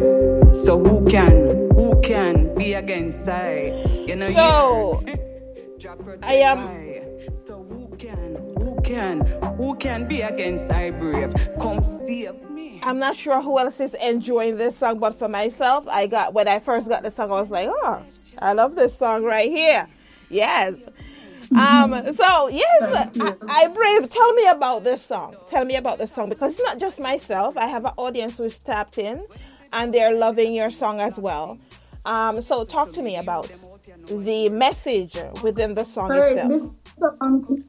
So 0.52 0.82
who 0.82 1.06
can, 1.08 1.70
who 1.76 2.00
can 2.02 2.52
be 2.56 2.72
against 2.74 3.28
I? 3.28 3.84
You 4.08 4.16
know. 4.16 4.30
So. 4.32 5.04
Jah 5.78 5.96
I 6.24 6.34
am- 6.34 6.58
I. 6.58 7.02
So 7.46 7.62
who 7.62 7.96
can, 7.96 8.34
who 8.58 8.80
can, 8.82 9.20
who 9.56 9.76
can 9.76 10.08
be 10.08 10.22
against 10.22 10.70
I 10.70 10.90
brave? 10.90 11.32
Come 11.60 11.84
save 11.84 12.42
me. 12.50 12.80
I'm 12.82 12.98
not 12.98 13.14
sure 13.14 13.40
who 13.40 13.58
else 13.60 13.78
is 13.78 13.94
enjoying 13.94 14.56
this 14.56 14.76
song, 14.76 14.98
but 14.98 15.14
for 15.14 15.28
myself, 15.28 15.86
I 15.86 16.08
got 16.08 16.34
when 16.34 16.48
I 16.48 16.58
first 16.58 16.88
got 16.88 17.04
the 17.04 17.10
song, 17.12 17.30
I 17.30 17.40
was 17.40 17.52
like, 17.52 17.68
oh, 17.70 18.02
I 18.40 18.52
love 18.52 18.74
this 18.74 18.98
song 18.98 19.22
right 19.22 19.48
here. 19.48 19.86
Yes. 20.28 20.88
Um, 21.50 22.14
so 22.14 22.48
yes, 22.48 23.12
I, 23.20 23.34
I 23.48 23.68
brave. 23.68 24.10
Tell 24.10 24.32
me 24.34 24.46
about 24.48 24.84
this 24.84 25.02
song. 25.02 25.36
Tell 25.48 25.64
me 25.64 25.76
about 25.76 25.98
this 25.98 26.12
song 26.12 26.28
because 26.28 26.54
it's 26.54 26.62
not 26.62 26.78
just 26.78 27.00
myself. 27.00 27.56
I 27.56 27.66
have 27.66 27.84
an 27.84 27.92
audience 27.96 28.38
who's 28.38 28.58
tapped 28.58 28.98
in, 28.98 29.26
and 29.72 29.92
they're 29.92 30.14
loving 30.14 30.54
your 30.54 30.70
song 30.70 31.00
as 31.00 31.18
well. 31.18 31.58
Um, 32.04 32.40
so 32.40 32.64
talk 32.64 32.92
to 32.92 33.02
me 33.02 33.16
about 33.16 33.50
the 34.06 34.48
message 34.48 35.16
within 35.42 35.74
the 35.74 35.84
song 35.84 36.08
Sorry, 36.08 36.32
itself. 36.32 36.48
this 36.50 36.70
song, 36.98 37.64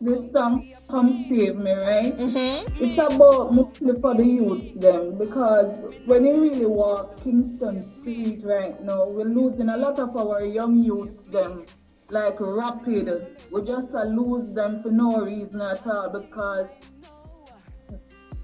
this 0.00 0.32
song 0.32 0.72
Come 0.90 1.12
Save 1.28 1.56
Me, 1.56 1.72
right? 1.72 2.16
Mm-hmm. 2.16 2.84
It's 2.84 2.94
about 2.94 3.54
mostly 3.54 4.00
for 4.00 4.14
the 4.14 4.24
youth 4.24 4.80
them 4.80 5.18
because 5.18 5.70
when 6.06 6.24
you 6.24 6.40
really 6.40 6.66
walk 6.66 7.22
Kingston 7.22 7.82
Street 7.82 8.40
right 8.44 8.82
now, 8.82 9.06
we're 9.08 9.24
losing 9.28 9.68
a 9.68 9.76
lot 9.76 9.98
of 9.98 10.16
our 10.16 10.44
young 10.44 10.82
youths 10.82 11.28
them 11.28 11.66
like 12.12 12.38
rapid. 12.38 13.38
We 13.50 13.62
just 13.64 13.94
uh, 13.94 14.04
lose 14.04 14.50
them 14.52 14.82
for 14.82 14.90
no 14.90 15.20
reason 15.22 15.60
at 15.60 15.86
all 15.86 16.10
because 16.10 16.70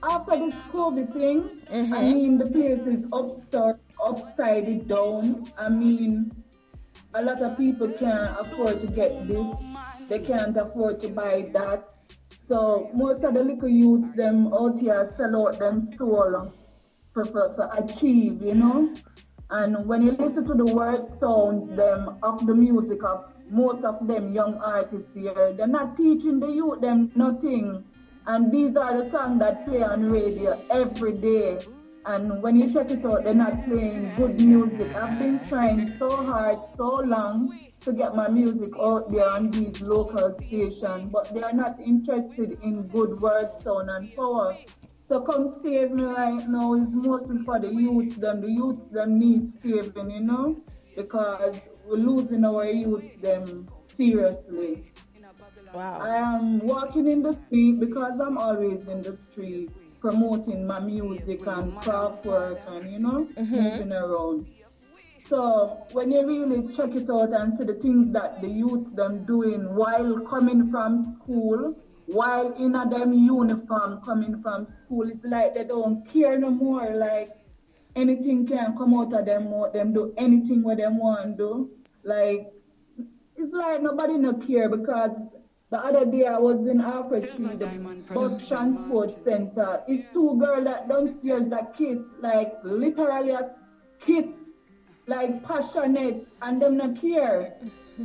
after 0.03 0.39
this 0.39 0.55
COVID 0.73 1.13
thing, 1.15 1.59
Mm-hmm. 1.71 1.95
I 1.95 2.01
mean 2.01 2.39
the 2.39 2.47
place 2.47 2.87
is 2.87 3.05
upstart, 3.13 3.77
upside 4.03 4.89
down. 4.89 5.45
I 5.59 5.69
mean 5.69 6.31
a 7.15 7.23
lot 7.23 7.43
of 7.43 7.59
people 7.59 7.89
can't 7.89 8.41
afford 8.41 8.87
to 8.87 8.95
get 8.95 9.29
this. 9.29 9.49
They 10.09 10.21
can't 10.21 10.57
afford 10.57 11.03
to 11.03 11.09
buy 11.11 11.51
that. 11.53 11.87
So 12.41 12.91
most 12.95 13.23
of 13.23 13.35
the 13.35 13.43
little 13.43 13.69
youths 13.69 14.13
them 14.13 14.53
out 14.55 14.79
here 14.79 15.13
sell 15.19 15.47
out 15.47 15.59
them 15.59 15.91
soul 15.99 16.55
for, 17.13 17.25
for, 17.25 17.55
for 17.55 17.71
achieve, 17.77 18.41
you 18.43 18.55
know. 18.55 18.95
And 19.51 19.87
when 19.87 20.01
you 20.03 20.13
listen 20.13 20.47
to 20.47 20.55
the 20.55 20.75
word 20.75 21.07
sounds 21.07 21.69
them 21.77 22.19
of 22.23 22.47
the 22.47 22.55
music 22.55 23.05
of 23.05 23.27
most 23.51 23.85
of 23.85 24.07
them 24.07 24.33
young 24.33 24.55
artists 24.57 25.11
here, 25.15 25.53
they're 25.57 25.67
not 25.67 25.97
teaching 25.97 26.41
the 26.41 26.49
youth 26.49 26.81
them 26.81 27.11
nothing. 27.15 27.85
And 28.27 28.53
these 28.53 28.77
are 28.77 29.03
the 29.03 29.11
songs 29.11 29.39
that 29.41 29.67
play 29.67 29.83
on 29.83 30.11
radio 30.11 30.61
every 30.71 31.13
day. 31.13 31.59
And 32.05 32.43
when 32.43 32.57
you 32.57 32.73
check 32.73 32.91
it 32.91 33.05
out, 33.05 33.25
they're 33.25 33.35
not 33.35 33.65
playing 33.65 34.15
good 34.17 34.41
music. 34.41 34.95
I've 34.95 35.19
been 35.19 35.41
trying 35.49 35.95
so 35.99 36.09
hard, 36.09 36.59
so 36.75 36.89
long 36.89 37.59
to 37.81 37.93
get 37.93 38.15
my 38.15 38.29
music 38.29 38.71
out 38.81 39.11
there 39.11 39.29
on 39.29 39.51
these 39.51 39.81
local 39.83 40.33
stations, 40.35 41.07
but 41.13 41.33
they 41.35 41.43
are 41.43 41.53
not 41.53 41.79
interested 41.81 42.59
in 42.63 42.87
good 42.89 43.21
word 43.21 43.51
sound 43.63 43.91
and 43.91 44.15
power. 44.15 44.57
So 45.09 45.21
come 45.21 45.55
save 45.63 45.93
me 45.93 46.05
right 46.05 46.47
now 46.49 46.75
is 46.75 46.87
mostly 46.91 47.43
for 47.45 47.59
the 47.59 47.73
youth 47.73 48.17
them. 48.17 48.43
The 48.43 48.53
youth 48.53 48.91
them 48.91 49.17
need 49.17 49.59
saving, 49.61 50.11
you 50.11 50.21
know, 50.21 50.63
because 50.95 51.61
we're 51.89 51.97
losing 51.97 52.45
our 52.45 52.67
youth 52.67 53.21
them 53.23 53.67
seriously. 53.97 54.85
Wow. 55.73 56.01
I 56.03 56.17
am 56.17 56.61
walking 56.61 57.11
in 57.11 57.23
the 57.23 57.33
street 57.33 57.81
because 57.81 58.21
I'm 58.21 58.37
always 58.39 58.87
in 58.87 59.03
the 59.03 59.17
street 59.17 59.71
promoting 60.01 60.67
my 60.67 60.81
music 60.81 61.47
and 61.47 61.81
craft 61.81 62.27
work 62.27 62.61
and 62.69 62.91
you 62.91 62.99
know 62.99 63.27
mm-hmm. 63.37 63.55
moving 63.55 63.93
around. 63.93 64.47
So 65.25 65.87
when 65.93 66.11
you 66.11 66.27
really 66.27 66.75
check 66.75 66.95
it 66.95 67.11
out 67.11 67.33
and 67.33 67.59
see 67.59 67.65
the 67.65 67.75
things 67.75 68.13
that 68.13 68.41
the 68.41 68.49
youths 68.49 68.93
them 68.93 69.25
doing 69.25 69.75
while 69.75 70.19
coming 70.21 70.71
from 70.71 71.19
school, 71.21 71.75
while 72.07 72.53
in 72.55 72.75
a 72.75 72.89
them 72.89 73.13
uniform 73.13 74.01
coming 74.05 74.41
from 74.43 74.67
school, 74.67 75.11
it's 75.11 75.25
like 75.25 75.55
they 75.55 75.65
don't 75.65 76.11
care 76.11 76.39
no 76.39 76.51
more. 76.51 76.95
Like 76.95 77.31
anything 77.95 78.47
can 78.47 78.77
come 78.77 78.95
out 78.95 79.13
of 79.13 79.27
them 79.27 79.53
them 79.73 79.93
do 79.93 80.15
anything 80.17 80.63
what 80.63 80.79
them 80.79 80.99
want 80.99 81.37
to 81.37 81.45
do. 81.45 81.71
Like 82.09 82.51
it's 83.37 83.53
like 83.53 83.83
nobody 83.83 84.15
no 84.15 84.33
care 84.33 84.71
because 84.71 85.13
the 85.71 85.77
other 85.77 86.07
day 86.07 86.25
I 86.25 86.39
was 86.39 86.67
in 86.67 86.81
Half 86.81 87.11
Way 87.11 87.21
Tree, 87.21 87.57
the 87.57 88.03
bus 88.15 88.49
transport 88.49 89.23
center. 89.23 89.83
It's 89.87 90.11
two 90.15 90.39
girls 90.41 90.65
that 90.65 90.89
downstairs 90.89 91.51
that 91.51 91.77
kiss, 91.77 91.99
like 92.21 92.55
literally 92.65 93.33
a 93.33 93.51
kiss, 94.01 94.27
like 95.07 95.45
passionate, 95.45 96.27
and 96.41 96.63
them 96.63 96.79
not 96.79 96.99
care. 96.99 97.59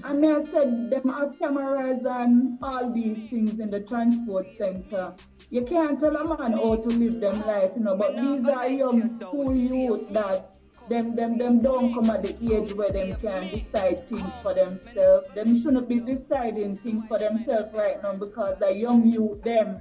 And 0.04 0.20
me 0.20 0.28
I 0.28 0.44
said 0.52 0.90
them 0.90 1.08
have 1.08 1.40
cameras 1.40 2.04
and 2.04 2.60
all 2.62 2.92
these 2.92 3.30
things 3.30 3.58
in 3.62 3.68
the 3.68 3.80
transport 3.80 4.54
center. 4.58 5.14
You 5.50 5.64
can't 5.64 5.98
tell 5.98 6.18
a 6.18 6.28
man 6.28 6.52
how 6.52 6.76
to 6.76 6.90
live 6.90 7.22
them 7.22 7.40
life, 7.48 7.72
you 7.78 7.84
know, 7.84 7.96
but 7.96 8.18
these 8.18 8.46
are 8.50 8.68
young 8.68 9.18
school 9.18 9.56
youth 9.56 10.10
that 10.10 10.58
them 10.90 11.16
them 11.16 11.38
them 11.38 11.60
don't 11.60 11.94
come 11.94 12.10
at 12.10 12.24
the 12.24 12.56
age 12.56 12.74
where 12.74 12.90
them 12.90 13.14
can 13.14 13.50
decide 13.50 14.00
things 14.10 14.32
for 14.42 14.54
themselves. 14.54 15.30
Them 15.34 15.62
shouldn't 15.62 15.88
be 15.88 16.00
deciding 16.00 16.76
things 16.76 17.02
for 17.08 17.18
themselves 17.18 17.68
right 17.74 18.02
now 18.04 18.16
because 18.16 18.62
a 18.62 18.74
young 18.74 19.10
youth 19.10 19.42
them 19.44 19.78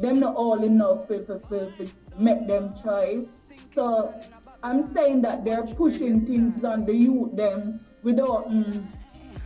them 0.00 0.20
not 0.20 0.34
all 0.34 0.62
enough 0.62 1.06
to, 1.08 1.20
to, 1.20 1.38
to, 1.38 1.64
to 1.64 1.92
make 2.18 2.46
them 2.46 2.70
choice. 2.82 3.26
So 3.74 4.18
I'm 4.62 4.92
saying 4.92 5.22
that 5.22 5.44
they're 5.44 5.62
pushing 5.62 6.26
things 6.26 6.64
on 6.64 6.84
the 6.84 6.94
youth 6.94 7.34
them 7.36 7.80
without 8.02 8.50
mm, 8.50 8.86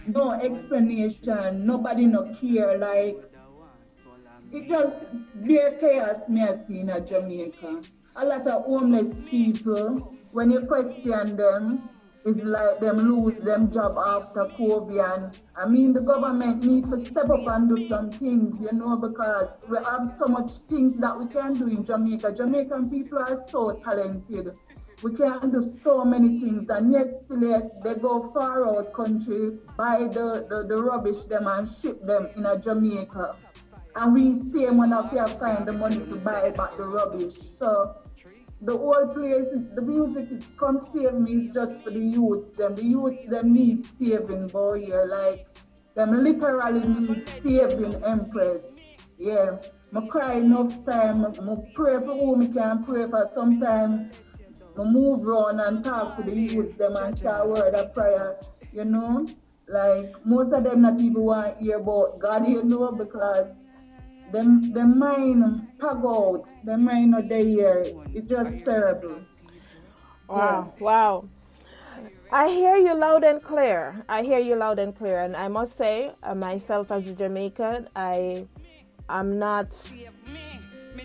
no 0.07 0.33
explanation. 0.33 1.67
Nobody 1.67 2.07
no 2.07 2.35
care. 2.41 2.79
Like 2.79 3.19
it 4.53 4.69
just 4.69 5.07
bare 5.47 5.77
chaos 5.79 6.29
me 6.29 6.43
I 6.43 6.57
see 6.67 6.81
in 6.81 7.07
Jamaica. 7.07 7.83
A 8.17 8.25
lot 8.25 8.47
of 8.49 8.65
homeless 8.65 9.23
people 9.31 10.15
when 10.33 10.51
you 10.51 10.61
question 10.61 11.37
them, 11.37 11.89
it's 12.25 12.41
like 12.45 12.81
them 12.81 12.97
lose 12.97 13.43
them 13.43 13.73
job 13.73 13.97
after 14.07 14.45
COVID. 14.57 15.15
And 15.15 15.41
I 15.57 15.67
mean, 15.67 15.93
the 15.93 16.03
government 16.03 16.65
needs 16.65 16.89
to 16.91 17.05
step 17.05 17.31
up 17.31 17.47
and 17.49 17.69
do 17.69 17.89
some 17.89 18.11
things, 18.11 18.61
you 18.61 18.73
know, 18.73 18.97
because 18.97 19.59
we 19.69 19.79
have 19.79 20.15
so 20.19 20.31
much 20.31 20.51
things 20.69 20.95
that 20.97 21.19
we 21.19 21.27
can 21.29 21.55
do 21.55 21.69
in 21.69 21.85
Jamaica. 21.85 22.35
Jamaican 22.37 22.91
people 22.91 23.19
are 23.19 23.43
so 23.49 23.81
talented. 23.83 24.57
We 25.03 25.15
can 25.17 25.51
do 25.51 25.63
so 25.83 26.05
many 26.05 26.41
things, 26.41 26.69
and 26.69 26.93
yet 26.93 27.23
still 27.25 27.43
yet 27.43 27.83
they 27.83 27.95
go 27.95 28.31
far 28.35 28.69
out 28.69 28.93
country, 28.93 29.59
buy 29.79 30.01
the, 30.01 30.45
the, 30.47 30.67
the 30.69 30.83
rubbish 30.83 31.25
them 31.25 31.47
and 31.47 31.67
ship 31.81 32.05
them 32.05 32.27
in 32.37 32.45
a 32.45 32.59
Jamaica. 32.59 33.33
And 33.97 34.13
we 34.13 34.35
see 34.35 34.67
them 34.67 34.77
when 34.77 34.93
I 34.93 35.03
find 35.03 35.67
the 35.67 35.73
money 35.73 35.97
to 35.97 36.19
buy 36.19 36.51
back 36.51 36.77
the 36.77 36.87
rubbish. 36.87 37.35
So 37.59 37.97
the 38.63 38.77
whole 38.77 39.09
place, 39.09 39.47
the 39.75 39.83
music 39.83 40.29
is 40.31 40.49
come 40.59 40.81
save 40.93 41.15
me 41.15 41.49
just 41.53 41.81
for 41.83 41.91
the 41.91 41.99
youths. 41.99 42.51
Them, 42.59 42.75
the 42.75 42.85
youths 42.85 43.25
them 43.25 43.53
need 43.55 43.87
saving, 43.97 44.49
boy. 44.49 44.85
Yeah, 44.89 45.05
like 45.09 45.47
them 45.95 46.19
literally 46.19 46.87
need 46.87 47.29
saving, 47.43 48.05
Empress. 48.05 48.61
Yeah, 49.19 49.57
I 49.95 50.07
cry 50.07 50.35
enough 50.35 50.85
time. 50.85 51.25
I 51.25 51.31
pray 51.75 51.99
for 51.99 52.17
who 52.19 52.37
me 52.37 52.49
can 52.49 52.85
pray 52.85 53.07
for. 53.07 53.27
Sometimes 53.35 54.15
I 54.79 54.83
move 54.83 55.27
around 55.27 55.61
and 55.61 55.83
talk 55.83 56.17
to 56.19 56.23
the 56.23 56.37
youths 56.37 56.75
them 56.75 56.97
and 56.97 57.25
a 57.25 57.47
word 57.47 57.75
of 57.75 57.95
prayer. 57.95 58.37
You 58.73 58.85
know, 58.85 59.27
like 59.69 60.15
most 60.27 60.53
of 60.53 60.65
them 60.65 60.83
not 60.83 61.01
even 61.01 61.23
want 61.23 61.59
to 61.59 61.65
hear 61.65 61.79
about 61.79 62.19
God. 62.19 62.47
You 62.47 62.63
know, 62.63 62.93
because 62.93 63.55
them 64.33 64.73
the 64.73 64.85
mind 64.85 65.69
tag 65.81 65.99
out, 66.05 66.45
the 66.65 66.77
mind 66.77 67.13
not 67.13 67.29
there. 67.29 67.83
It's 68.15 68.27
just 68.27 68.65
terrible. 68.65 69.21
Wow, 70.29 70.73
wow. 70.79 71.29
I 72.33 72.49
hear 72.49 72.77
you 72.77 72.95
loud 72.95 73.25
and 73.25 73.43
clear. 73.43 74.05
I 74.09 74.23
hear 74.23 74.39
you 74.39 74.55
loud 74.55 74.79
and 74.79 74.95
clear, 74.95 75.21
and 75.21 75.37
I 75.37 75.49
must 75.49 75.77
say, 75.77 76.13
uh, 76.23 76.35
myself 76.35 76.93
as 76.93 77.09
a 77.09 77.15
Jamaican, 77.15 77.89
I 77.97 78.47
am 79.09 79.39
not 79.39 79.75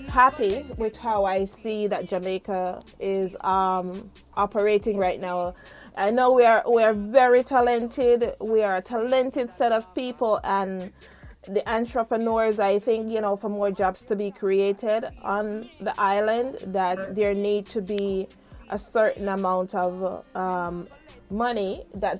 happy 0.08 0.66
with 0.78 0.96
how 0.98 1.26
I 1.26 1.46
see 1.46 1.88
that 1.88 2.08
Jamaica 2.08 2.80
is 3.00 3.36
um, 3.42 4.12
operating 4.36 4.98
right 4.98 5.20
now. 5.20 5.56
I 5.98 6.12
know 6.12 6.32
we 6.34 6.44
are 6.44 6.64
we 6.72 6.84
are 6.84 6.94
very 6.94 7.44
talented. 7.44 8.34
We 8.40 8.64
are 8.64 8.78
a 8.78 8.82
talented 8.82 9.50
set 9.50 9.72
of 9.72 9.94
people, 9.96 10.40
and 10.44 10.92
the 11.48 11.68
entrepreneurs. 11.70 12.60
I 12.60 12.80
think 12.80 13.12
you 13.12 13.22
know 13.22 13.36
for 13.36 13.50
more 13.50 13.72
jobs 13.72 14.06
to 14.06 14.16
be 14.16 14.32
created 14.32 15.06
on 15.22 15.70
the 15.80 15.94
island, 15.98 16.58
that 16.68 17.16
there 17.16 17.34
need 17.34 17.66
to 17.68 17.82
be 17.82 18.28
a 18.70 18.80
certain 18.80 19.28
amount 19.30 19.76
of 19.76 20.26
um, 20.36 20.88
money 21.30 21.84
that 21.94 22.20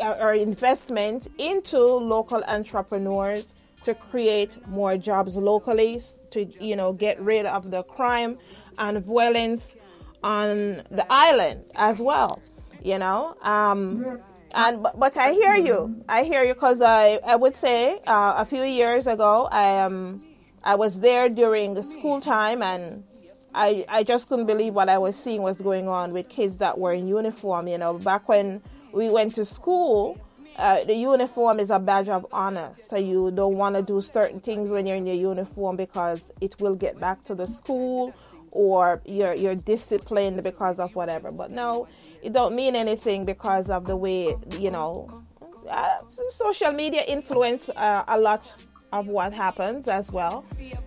or 0.00 0.34
investment 0.34 1.28
into 1.38 1.78
local 1.78 2.42
entrepreneurs 2.48 3.54
to 3.84 3.94
create 3.94 4.66
more 4.66 4.96
jobs 4.96 5.36
locally 5.36 6.00
to 6.30 6.44
you 6.60 6.74
know 6.74 6.92
get 6.92 7.20
rid 7.20 7.46
of 7.46 7.70
the 7.70 7.82
crime 7.84 8.38
and 8.78 9.04
violence 9.04 9.76
on 10.22 10.82
the 10.90 11.06
island 11.08 11.64
as 11.76 12.00
well 12.00 12.42
you 12.82 12.98
know 12.98 13.36
um, 13.42 14.20
and 14.58 14.82
but, 14.82 14.98
but 14.98 15.16
i 15.16 15.32
hear 15.32 15.54
you 15.56 15.78
i 16.08 16.24
hear 16.24 16.42
you 16.44 16.54
because 16.54 16.82
i 16.82 17.18
i 17.26 17.36
would 17.36 17.54
say 17.54 17.98
uh, 18.06 18.34
a 18.36 18.44
few 18.44 18.62
years 18.62 19.06
ago 19.06 19.48
i 19.52 19.78
um 19.78 20.20
i 20.64 20.74
was 20.74 21.00
there 21.00 21.28
during 21.28 21.80
school 21.82 22.20
time 22.20 22.62
and 22.62 23.04
I, 23.54 23.84
I 23.88 24.04
just 24.04 24.28
couldn't 24.28 24.46
believe 24.46 24.74
what 24.74 24.88
I 24.88 24.98
was 24.98 25.16
seeing 25.16 25.42
was 25.42 25.60
going 25.60 25.88
on 25.88 26.12
with 26.12 26.28
kids 26.28 26.58
that 26.58 26.78
were 26.78 26.92
in 26.92 27.08
uniform. 27.08 27.66
You 27.66 27.78
know, 27.78 27.94
back 27.98 28.28
when 28.28 28.62
we 28.92 29.10
went 29.10 29.34
to 29.36 29.44
school, 29.44 30.20
uh, 30.56 30.84
the 30.84 30.94
uniform 30.94 31.58
is 31.58 31.70
a 31.70 31.78
badge 31.78 32.08
of 32.08 32.26
honor. 32.30 32.72
So 32.80 32.96
you 32.96 33.30
don't 33.30 33.56
want 33.56 33.74
to 33.76 33.82
do 33.82 34.00
certain 34.00 34.40
things 34.40 34.70
when 34.70 34.86
you're 34.86 34.96
in 34.96 35.06
your 35.06 35.16
uniform 35.16 35.76
because 35.76 36.30
it 36.40 36.60
will 36.60 36.74
get 36.74 37.00
back 37.00 37.24
to 37.24 37.34
the 37.34 37.46
school 37.46 38.14
or 38.50 39.00
you're, 39.06 39.34
you're 39.34 39.54
disciplined 39.54 40.42
because 40.42 40.78
of 40.78 40.94
whatever. 40.94 41.30
But 41.30 41.50
no, 41.50 41.88
it 42.22 42.32
don't 42.32 42.54
mean 42.54 42.76
anything 42.76 43.24
because 43.24 43.70
of 43.70 43.86
the 43.86 43.96
way, 43.96 44.34
you 44.58 44.70
know, 44.70 45.08
uh, 45.70 45.98
social 46.30 46.72
media 46.72 47.02
influence 47.06 47.68
uh, 47.70 48.04
a 48.08 48.18
lot 48.18 48.54
of 48.92 49.06
what 49.06 49.32
happens 49.32 49.88
as 49.88 50.10
well. 50.12 50.44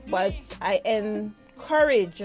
But 0.09 0.33
I 0.61 0.81
encourage 0.85 2.21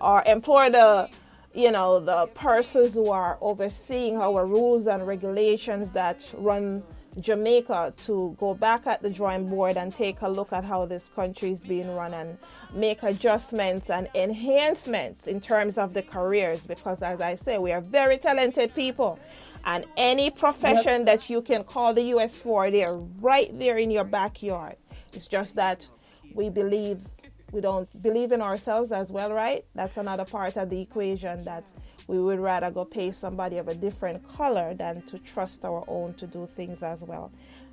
or 0.00 0.22
implore 0.26 0.70
the 0.70 1.10
you 1.52 1.70
know 1.70 1.98
the 1.98 2.26
persons 2.34 2.94
who 2.94 3.10
are 3.10 3.36
overseeing 3.40 4.16
our 4.16 4.46
rules 4.46 4.86
and 4.86 5.06
regulations 5.06 5.90
that 5.92 6.24
run 6.38 6.82
Jamaica 7.18 7.92
to 8.02 8.36
go 8.38 8.54
back 8.54 8.86
at 8.86 9.02
the 9.02 9.10
drawing 9.10 9.46
board 9.46 9.76
and 9.76 9.92
take 9.94 10.22
a 10.22 10.28
look 10.28 10.52
at 10.52 10.64
how 10.64 10.86
this 10.86 11.08
country 11.08 11.50
is 11.50 11.60
being 11.60 11.92
run 11.94 12.14
and 12.14 12.38
make 12.72 13.02
adjustments 13.02 13.90
and 13.90 14.08
enhancements 14.14 15.26
in 15.26 15.40
terms 15.40 15.76
of 15.76 15.92
the 15.92 16.02
careers 16.02 16.66
because 16.66 17.02
as 17.02 17.20
I 17.20 17.34
say 17.34 17.58
we 17.58 17.72
are 17.72 17.80
very 17.80 18.16
talented 18.16 18.74
people 18.74 19.18
and 19.64 19.84
any 19.96 20.30
profession 20.30 21.00
yep. 21.00 21.06
that 21.06 21.30
you 21.30 21.42
can 21.42 21.64
call 21.64 21.92
the 21.92 22.04
US 22.14 22.38
for 22.38 22.70
they're 22.70 22.94
right 23.20 23.50
there 23.58 23.78
in 23.78 23.90
your 23.90 24.04
backyard 24.04 24.76
it's 25.12 25.26
just 25.26 25.56
that 25.56 25.88
we 26.34 26.48
believe 26.48 27.06
we 27.52 27.60
don't 27.60 28.02
believe 28.02 28.32
in 28.32 28.40
ourselves 28.40 28.92
as 28.92 29.10
well, 29.10 29.32
right? 29.32 29.64
That's 29.74 29.96
another 29.96 30.24
part 30.24 30.56
of 30.56 30.70
the 30.70 30.80
equation 30.80 31.44
that 31.44 31.64
we 32.10 32.18
would 32.18 32.40
rather 32.40 32.72
go 32.72 32.84
pay 32.84 33.12
somebody 33.12 33.56
of 33.58 33.68
a 33.68 33.74
different 33.74 34.26
color 34.36 34.74
than 34.74 35.00
to 35.02 35.16
trust 35.20 35.64
our 35.64 35.84
own 35.86 36.12
to 36.14 36.26
do 36.26 36.48
things 36.56 36.82
as 36.82 37.04
well. 37.04 37.30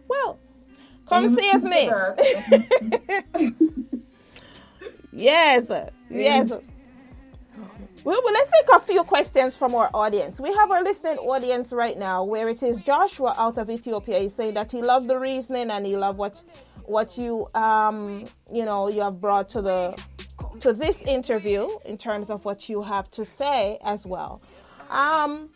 Well, 0.08 0.38
come 1.10 1.28
save 1.36 1.64
me. 1.64 1.90
yes, 5.12 5.66
yes. 6.12 6.52
Well, 6.52 6.62
well, 8.24 8.34
let's 8.34 8.52
take 8.52 8.70
a 8.76 8.80
few 8.80 9.04
questions 9.06 9.56
from 9.56 9.74
our 9.74 9.90
audience. 9.92 10.40
We 10.40 10.54
have 10.54 10.70
our 10.70 10.84
listening 10.84 11.18
audience 11.18 11.74
right 11.74 11.98
now 11.98 12.24
where 12.24 12.48
it 12.48 12.62
is 12.62 12.84
Joshua 12.84 13.34
out 13.40 13.58
of 13.58 13.72
Ethiopia. 13.72 14.20
He's 14.20 14.36
saying 14.36 14.54
that 14.54 14.72
he 14.72 14.84
loved 14.84 15.08
the 15.08 15.18
reasoning 15.18 15.72
and 15.72 15.84
he 15.84 15.98
loved 15.98 16.20
what 16.20 16.40
what 16.86 17.18
you 17.18 17.48
um, 17.56 18.26
you 18.54 18.66
know 18.66 18.88
you 18.88 19.02
have 19.02 19.20
brought 19.20 19.50
to 19.50 19.64
the 19.64 20.00
to 20.62 20.74
this 20.74 21.04
interview 21.04 21.68
in 21.86 21.98
terms 21.98 22.30
of 22.30 22.46
what 22.46 22.70
you 22.70 22.84
have 22.84 23.10
to 23.12 23.26
say 23.26 23.78
as 23.84 24.06
well. 24.06 24.42
Um, 24.90 25.50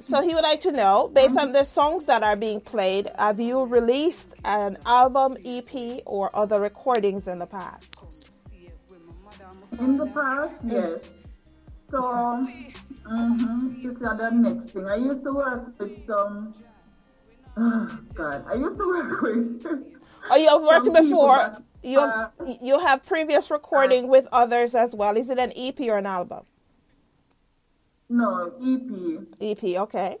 so 0.00 0.22
he 0.22 0.34
would 0.34 0.44
like 0.44 0.60
to 0.60 0.72
know, 0.72 1.10
based 1.12 1.36
on 1.36 1.52
the 1.52 1.64
songs 1.64 2.06
that 2.06 2.22
are 2.22 2.36
being 2.36 2.60
played, 2.60 3.08
have 3.18 3.40
you 3.40 3.64
released 3.64 4.34
an 4.44 4.78
album, 4.86 5.36
EP, 5.44 6.02
or 6.06 6.34
other 6.36 6.60
recordings 6.60 7.26
in 7.26 7.38
the 7.38 7.46
past? 7.46 7.96
In 9.80 9.94
the 9.94 10.06
past, 10.06 10.54
yes. 10.64 11.10
So, 11.90 12.00
mm-hmm, 12.00 13.74
this 13.76 13.84
is 13.86 13.98
the 13.98 14.30
next 14.32 14.70
thing. 14.70 14.86
I 14.86 14.96
used 14.96 15.24
to 15.24 15.32
work 15.32 15.78
with 15.78 16.06
some. 16.06 16.54
Oh 17.60 17.98
God, 18.14 18.44
I 18.46 18.54
used 18.54 18.78
to 18.78 18.86
work 18.86 19.20
with 19.22 19.97
Oh, 20.30 20.36
you 20.36 20.48
have 20.48 20.62
worked 20.62 20.92
before. 20.92 21.62
You 21.82 22.00
have, 22.00 22.32
uh, 22.40 22.54
you 22.60 22.78
have 22.80 23.04
previous 23.06 23.50
recording 23.50 24.04
uh, 24.04 24.08
with 24.08 24.26
others 24.32 24.74
as 24.74 24.94
well. 24.94 25.16
Is 25.16 25.30
it 25.30 25.38
an 25.38 25.52
EP 25.56 25.78
or 25.80 25.98
an 25.98 26.06
album? 26.06 26.44
No, 28.08 28.52
EP. 28.60 29.26
EP, 29.40 29.64
okay. 29.82 30.18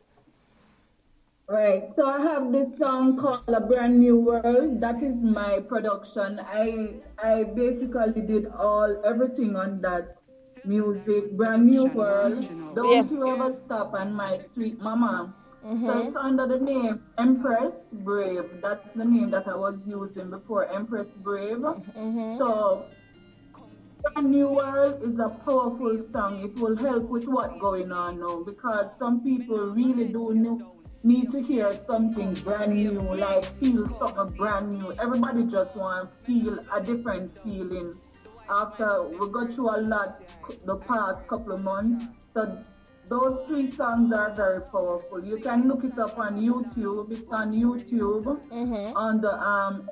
Right. 1.48 1.84
So 1.96 2.06
I 2.06 2.20
have 2.20 2.52
this 2.52 2.76
song 2.78 3.16
called 3.18 3.48
A 3.48 3.60
Brand 3.60 3.98
New 3.98 4.16
World. 4.20 4.82
That 4.82 5.02
is 5.02 5.16
my 5.16 5.60
production. 5.60 6.40
I 6.40 7.00
I 7.16 7.44
basically 7.44 8.20
did 8.20 8.52
all 8.52 9.00
everything 9.02 9.56
on 9.56 9.80
that 9.80 10.18
music. 10.66 11.32
Brand 11.38 11.64
New 11.64 11.86
World. 11.86 12.44
Don't 12.74 12.92
yeah. 12.92 13.10
you 13.10 13.26
ever 13.26 13.50
stop 13.50 13.94
and 13.94 14.14
my 14.14 14.40
sweet 14.52 14.78
mama. 14.78 15.34
Mm-hmm. 15.68 15.86
So 15.86 16.08
it's 16.08 16.16
under 16.16 16.46
the 16.46 16.58
name 16.58 17.02
Empress 17.18 17.74
Brave. 17.92 18.44
That's 18.62 18.88
the 18.96 19.04
name 19.04 19.30
that 19.32 19.46
I 19.46 19.54
was 19.54 19.76
using 19.86 20.30
before, 20.30 20.66
Empress 20.72 21.08
Brave. 21.16 21.58
Mm-hmm. 21.58 22.38
So 22.38 22.86
Brand 24.02 24.30
New 24.30 24.48
World 24.48 25.02
is 25.02 25.18
a 25.18 25.28
powerful 25.28 25.92
song. 26.10 26.42
It 26.42 26.58
will 26.58 26.76
help 26.76 27.02
with 27.10 27.26
what's 27.26 27.60
going 27.60 27.92
on 27.92 28.20
now 28.20 28.42
because 28.44 28.96
some 28.98 29.22
people 29.22 29.58
really 29.58 30.06
do 30.06 30.64
need 31.02 31.30
to 31.32 31.42
hear 31.42 31.70
something 31.90 32.32
brand 32.34 32.74
new, 32.74 32.98
like 32.98 33.44
feel 33.60 33.84
something 33.98 34.36
brand 34.36 34.70
new. 34.72 34.92
Everybody 34.98 35.44
just 35.44 35.76
want 35.76 36.08
to 36.20 36.26
feel 36.26 36.58
a 36.74 36.82
different 36.82 37.32
feeling 37.44 37.92
after 38.48 39.06
we 39.08 39.28
got 39.30 39.52
through 39.52 39.76
a 39.76 39.80
lot 39.82 40.22
the 40.64 40.76
past 40.76 41.28
couple 41.28 41.52
of 41.52 41.62
months. 41.62 42.06
So 42.32 42.62
those 43.08 43.40
three 43.48 43.70
songs 43.70 44.12
are 44.12 44.34
very 44.34 44.60
powerful. 44.60 45.24
You 45.24 45.38
can 45.38 45.66
look 45.68 45.84
it 45.84 45.98
up 45.98 46.18
on 46.18 46.40
YouTube. 46.40 47.10
It's 47.10 47.32
on 47.32 47.52
YouTube 47.52 48.24
mm-hmm. 48.48 48.96
on 48.96 49.20
the 49.20 49.34
um 49.40 49.88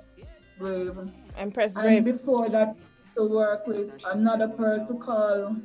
Brave. 0.59 0.98
Empress 1.37 1.74
Brave. 1.74 1.96
And 1.96 2.05
before 2.05 2.48
that, 2.50 2.76
to 3.16 3.24
work 3.24 3.66
with 3.66 3.90
another 4.05 4.48
person 4.48 4.98
called 4.98 5.62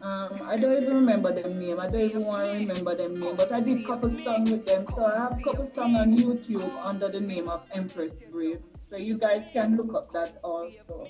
um, 0.00 0.42
I 0.44 0.56
don't 0.56 0.80
even 0.80 0.94
remember 0.94 1.34
their 1.34 1.52
name. 1.52 1.80
I 1.80 1.88
don't 1.88 2.02
even 2.02 2.24
want 2.24 2.46
to 2.46 2.52
remember 2.52 2.94
their 2.94 3.08
name. 3.08 3.34
But 3.34 3.50
I 3.50 3.60
did 3.60 3.84
couple 3.84 4.10
songs 4.22 4.50
with 4.50 4.64
them. 4.64 4.86
So 4.94 5.04
I 5.04 5.16
have 5.18 5.42
couple 5.42 5.68
songs 5.74 5.96
on 5.96 6.16
YouTube 6.16 6.72
under 6.84 7.10
the 7.10 7.20
name 7.20 7.48
of 7.48 7.64
Empress 7.74 8.22
Brave. 8.30 8.60
So 8.84 8.96
you 8.96 9.18
guys 9.18 9.42
can 9.52 9.76
look 9.76 9.92
up 9.94 10.12
that 10.12 10.38
also. 10.44 11.08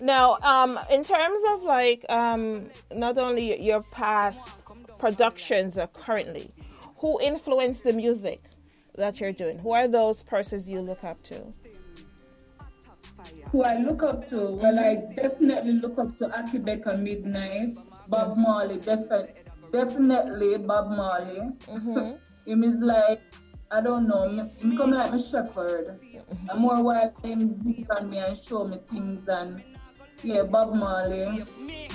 Now, 0.00 0.38
um, 0.42 0.78
in 0.90 1.04
terms 1.04 1.42
of 1.50 1.62
like 1.62 2.04
um, 2.08 2.70
not 2.94 3.18
only 3.18 3.60
your 3.60 3.82
past 3.82 4.48
productions 4.98 5.78
currently, 5.92 6.50
who 6.98 7.20
influenced 7.20 7.84
the 7.84 7.92
music 7.92 8.42
that 8.98 9.20
you're 9.20 9.32
doing? 9.32 9.58
Who 9.58 9.72
are 9.72 9.88
those 9.88 10.22
persons 10.22 10.68
you 10.68 10.80
look 10.80 11.02
up 11.04 11.22
to? 11.24 11.46
Who 13.50 13.62
I 13.64 13.78
look 13.78 14.02
up 14.02 14.28
to? 14.30 14.50
Well, 14.50 14.78
I 14.78 14.96
definitely 15.16 15.72
look 15.72 15.98
up 15.98 16.18
to 16.18 16.24
Akae 16.26 16.62
Beka 16.62 16.94
Midnite, 16.98 17.76
Bob 18.08 18.36
Marley, 18.36 18.78
defi- 18.78 19.32
definitely 19.72 20.58
Bob 20.58 20.90
Marley. 20.96 21.40
Mm-hmm. 21.66 22.16
him 22.50 22.64
is 22.64 22.80
like 22.80 23.22
I 23.70 23.82
don't 23.82 24.08
know, 24.08 24.22
him 24.60 24.78
come 24.78 24.92
like 24.92 25.10
my 25.10 25.18
shepherd. 25.18 26.00
Mm-hmm. 26.00 26.50
I'm 26.50 26.60
more 26.60 26.82
wild 26.82 27.12
him 27.22 27.86
on 27.90 28.10
me 28.10 28.18
and 28.18 28.38
show 28.42 28.64
me 28.64 28.78
things 28.88 29.28
and 29.28 29.62
yeah, 30.22 30.42
Bob 30.42 30.74
Marley, 30.74 31.44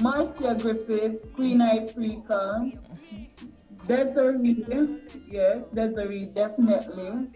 Marcia 0.02 0.56
Griffiths, 0.60 1.28
Queen 1.36 1.60
Ifrica, 1.60 2.72
Dezarie, 3.88 5.02
yes, 5.28 5.66
Dezarie, 5.74 6.34
definitely. 6.34 7.28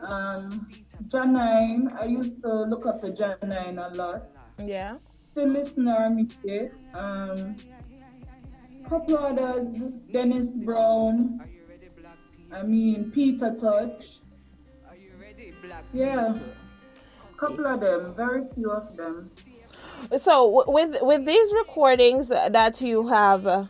Um, 0.00 0.68
Jah9, 1.08 2.00
I 2.00 2.04
used 2.04 2.40
to 2.42 2.62
look 2.62 2.86
up 2.86 3.00
to 3.02 3.08
Jah9 3.08 3.92
a 3.92 3.96
lot. 3.96 4.28
Yeah. 4.58 4.96
Still 5.32 5.48
listen 5.48 5.84
to 5.86 5.92
her 5.92 6.10
music. 6.10 6.72
Um, 6.94 7.56
couple 8.88 9.16
others, 9.16 9.68
Dennis 10.12 10.46
Brown. 10.56 11.40
I 12.52 12.62
mean, 12.62 13.10
Peter 13.10 13.56
Tosh. 13.58 14.18
Yeah. 15.92 16.38
Couple 17.38 17.66
of 17.66 17.80
them, 17.80 18.14
very 18.14 18.42
few 18.54 18.70
of 18.70 18.96
them. 18.96 19.30
So 20.16 20.64
with 20.66 20.98
with 21.02 21.24
these 21.24 21.52
recordings 21.54 22.28
that 22.28 22.80
you 22.80 23.06
have 23.08 23.46
uh, 23.46 23.66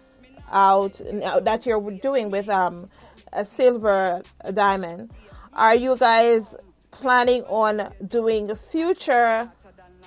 out 0.50 1.00
that 1.42 1.66
you're 1.66 1.90
doing 2.02 2.30
with 2.30 2.48
um 2.48 2.88
a 3.32 3.44
silver 3.44 4.22
diamond, 4.52 5.12
are 5.54 5.74
you 5.74 5.96
guys 5.96 6.54
planning 6.90 7.42
on 7.44 7.92
doing 8.06 8.54
future 8.54 9.50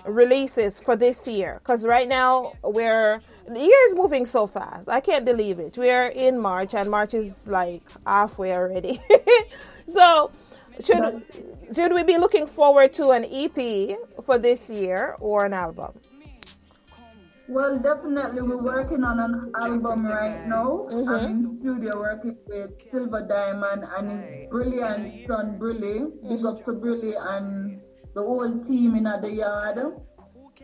releases 0.05 0.79
for 0.79 0.95
this 0.95 1.27
year? 1.27 1.59
Because 1.63 1.85
right 1.85 2.07
now 2.07 2.53
we're 2.63 3.19
the 3.47 3.59
year 3.59 3.77
is 3.89 3.95
moving 3.95 4.25
so 4.25 4.47
fast. 4.47 4.89
I 4.89 4.99
can't 4.99 5.25
believe 5.25 5.59
it. 5.59 5.77
We're 5.77 6.07
in 6.07 6.41
March 6.41 6.73
and 6.73 6.89
March 6.89 7.13
is 7.13 7.47
like 7.47 7.83
halfway 8.05 8.53
already. 8.55 8.99
so 9.93 10.31
should 10.83 11.23
should 11.73 11.93
we 11.93 12.03
be 12.03 12.17
looking 12.17 12.47
forward 12.47 12.93
to 12.95 13.11
an 13.11 13.25
EP 13.25 13.97
for 14.25 14.37
this 14.37 14.69
year 14.69 15.15
or 15.21 15.45
an 15.45 15.53
album? 15.53 15.93
Well, 17.47 17.77
definitely, 17.77 18.41
we're 18.41 18.63
working 18.63 19.03
on 19.03 19.19
an 19.19 19.51
album 19.55 20.05
right 20.05 20.47
now. 20.47 20.87
Mm-hmm. 20.89 21.09
I'm 21.09 21.25
in 21.25 21.59
studio 21.59 21.99
working 21.99 22.37
with 22.47 22.71
Silver 22.89 23.21
Diamond 23.21 23.83
and 23.95 24.11
his 24.11 24.49
brilliant 24.49 25.27
son, 25.27 25.59
Brilly. 25.59 26.09
Big 26.27 26.43
up 26.43 26.65
to 26.65 26.71
Brilly 26.71 27.13
and 27.15 27.79
the 28.15 28.21
whole 28.21 28.63
team 28.63 28.95
in 28.95 29.03
the 29.03 29.29
yard. 29.29 29.77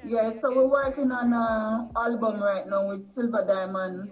Yeah, 0.03 0.31
so 0.41 0.55
we're 0.55 0.67
working 0.67 1.11
on 1.11 1.31
an 1.31 1.91
album 1.95 2.41
right 2.41 2.67
now 2.67 2.87
with 2.87 3.05
Silver 3.13 3.45
Diamond. 3.47 4.11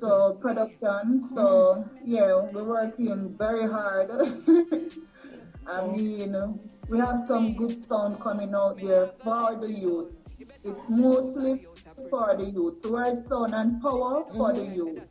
So, 0.00 0.38
production. 0.42 1.26
So, 1.34 1.88
yeah, 2.04 2.34
we're 2.52 2.64
working 2.64 3.34
very 3.38 3.66
hard. 3.66 4.10
I 5.66 5.86
mean, 5.86 6.60
we 6.90 6.98
have 6.98 7.24
some 7.26 7.54
good 7.56 7.88
sound 7.88 8.20
coming 8.20 8.54
out 8.54 8.78
there 8.78 9.12
for 9.22 9.58
the 9.58 9.70
youth. 9.70 10.23
It's 10.62 10.90
mostly 10.90 11.66
for 12.10 12.36
the 12.36 12.46
youth. 12.46 12.84
Word, 12.86 13.26
sound, 13.26 13.54
and 13.54 13.80
power 13.82 14.24
for 14.32 14.52
the 14.52 14.64
youth. 14.64 15.04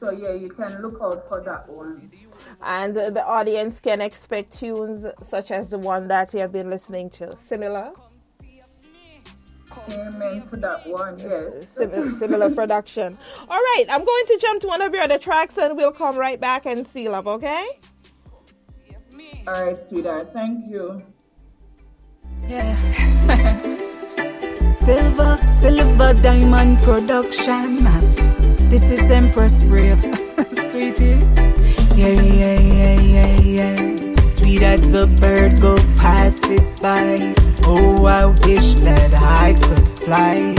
So 0.00 0.10
yeah, 0.10 0.32
you 0.32 0.48
can 0.48 0.82
look 0.82 0.98
out 1.02 1.28
for 1.28 1.40
that 1.42 1.68
one. 1.68 2.10
And 2.62 2.96
uh, 2.96 3.10
the 3.10 3.24
audience 3.24 3.80
can 3.80 4.00
expect 4.00 4.52
tunes 4.52 5.06
such 5.26 5.50
as 5.50 5.68
the 5.68 5.78
one 5.78 6.06
that 6.08 6.34
you 6.34 6.40
have 6.40 6.52
been 6.52 6.68
listening 6.68 7.08
to. 7.10 7.34
Similar? 7.36 7.92
Amen 9.90 10.46
to 10.48 10.56
that 10.56 10.86
one, 10.86 11.18
yes. 11.18 11.70
Similar, 11.70 12.10
similar 12.18 12.50
production. 12.54 13.16
All 13.48 13.58
right, 13.58 13.84
I'm 13.88 14.04
going 14.04 14.26
to 14.26 14.38
jump 14.40 14.62
to 14.62 14.68
one 14.68 14.82
of 14.82 14.92
your 14.92 15.02
other 15.02 15.18
tracks 15.18 15.58
and 15.58 15.76
we'll 15.76 15.92
come 15.92 16.16
right 16.16 16.40
back 16.40 16.66
and 16.66 16.86
seal 16.86 17.14
up, 17.14 17.26
okay? 17.26 17.66
All 19.46 19.64
right, 19.64 19.78
sweetheart. 19.88 20.32
Thank 20.32 20.68
you. 20.70 21.00
Yeah. 22.48 23.92
silver, 24.86 25.36
silver 25.60 26.14
diamond 26.14 26.78
production. 26.80 27.82
This 28.70 28.84
is 28.84 29.10
Empress 29.10 29.64
Brave, 29.64 29.98
sweetie. 30.70 31.18
Yeah, 31.96 32.22
yeah, 32.22 32.60
yeah, 32.60 33.00
yeah, 33.00 33.40
yeah. 33.40 34.12
Sweet 34.36 34.62
as 34.62 34.88
the 34.92 35.08
bird 35.08 35.60
go 35.60 35.74
passes 35.96 36.78
by. 36.78 37.34
Oh, 37.64 38.06
I 38.06 38.26
wish 38.46 38.74
that 38.86 39.12
I 39.14 39.54
could 39.54 39.88
fly 40.04 40.54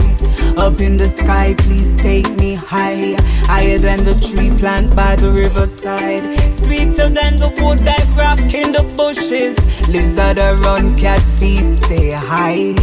up 0.58 0.78
in 0.82 0.98
the 0.98 1.08
sky. 1.08 1.54
Please 1.56 1.96
take 1.96 2.28
me 2.38 2.52
high, 2.52 3.16
higher 3.46 3.78
than 3.78 4.04
the 4.04 4.14
tree 4.28 4.50
plant 4.58 4.94
by 4.94 5.16
the 5.16 5.30
riverside. 5.32 6.22
Sweeter 6.64 7.08
than 7.08 7.36
the 7.36 7.48
wood 7.62 7.78
that 7.78 8.06
rock 8.18 8.40
in 8.52 8.72
the 8.72 8.82
bushes. 8.94 9.56
Lizard 9.88 10.38
run, 10.60 10.94
cat 10.98 11.20
feet 11.38 11.82
stay 11.84 12.10
high. 12.10 12.74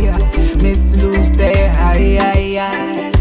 Miss 0.60 0.96
Lucy, 0.96 1.54
hi, 1.54 2.18
hi, 2.18 2.56
hi. 2.58 3.12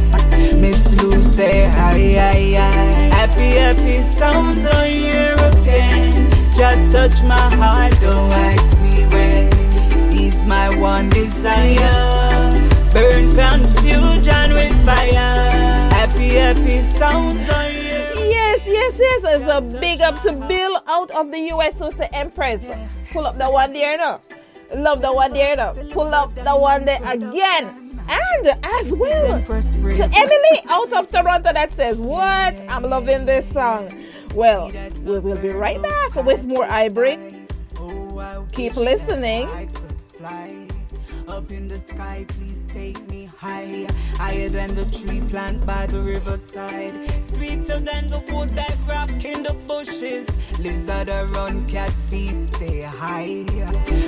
Miss 0.56 1.02
Lucy, 1.02 1.64
hi, 1.64 2.14
hi, 2.16 2.52
hi. 2.54 2.72
Happy, 3.12 3.58
happy 3.58 4.02
sounds 4.02 4.64
on 4.64 4.86
here 4.90 5.34
again. 5.34 6.30
Just 6.56 6.92
touch 6.92 7.22
my 7.24 7.54
heart, 7.56 7.92
don't 8.00 8.32
ask 8.32 8.80
me 8.80 9.04
when. 9.12 10.12
He's 10.12 10.42
my 10.44 10.74
one 10.78 11.10
desire. 11.10 12.50
Burn 12.90 13.36
confusion 13.36 14.54
with 14.54 14.74
fire. 14.86 15.90
Happy, 15.92 16.30
happy 16.30 16.80
sounds 16.84 17.50
on 17.50 17.70
here. 17.70 18.10
Yes, 18.16 18.64
yes, 18.66 18.96
yes. 18.98 19.42
It's 19.42 19.46
a 19.46 19.78
big 19.78 20.00
up 20.00 20.22
to 20.22 20.32
Bill 20.32 20.80
out 20.86 21.10
of 21.10 21.30
the 21.30 21.40
US 21.52 21.80
who's 21.80 21.96
the 21.96 22.08
Empress. 22.16 22.62
Pull 23.14 23.28
up 23.28 23.38
the 23.38 23.48
one 23.48 23.70
there 23.70 23.96
now. 23.96 24.20
Love 24.74 25.00
the 25.00 25.12
one 25.12 25.30
there 25.30 25.54
now. 25.54 25.72
Pull 25.92 26.12
up 26.12 26.34
the 26.34 26.50
one 26.50 26.84
there 26.84 26.98
again. 27.04 28.02
And 28.08 28.48
as 28.64 28.92
well 28.92 29.38
to 29.38 30.10
Emily 30.12 30.60
out 30.68 30.92
of 30.92 31.08
Toronto 31.10 31.52
that 31.52 31.70
says, 31.70 32.00
What? 32.00 32.56
I'm 32.68 32.82
loving 32.82 33.24
this 33.24 33.48
song. 33.48 33.88
Well, 34.34 34.68
we 35.04 35.20
will 35.20 35.38
be 35.38 35.50
right 35.50 35.80
back 35.80 36.16
with 36.16 36.42
more 36.42 36.64
I 36.64 36.88
Brave. 36.88 37.46
Keep 38.50 38.74
listening. 38.74 39.48
Up 41.28 41.52
in 41.52 41.68
the 41.68 41.78
sky, 41.86 42.26
please 42.26 42.64
take 42.66 43.08
me 43.10 43.30
high, 43.44 43.86
higher 44.16 44.48
than 44.48 44.74
the 44.74 44.86
tree 44.96 45.20
plant 45.28 45.66
by 45.66 45.84
the 45.86 46.00
riverside, 46.00 46.94
sweeter 47.30 47.78
than 47.78 48.06
the 48.06 48.20
wood 48.32 48.48
that 48.50 48.76
rock 48.88 49.10
in 49.22 49.42
the 49.42 49.54
bushes. 49.68 50.26
Lizard 50.58 51.10
run, 51.36 51.66
cat 51.68 51.90
feet 52.08 52.38
stay 52.54 52.82
high. 52.82 53.44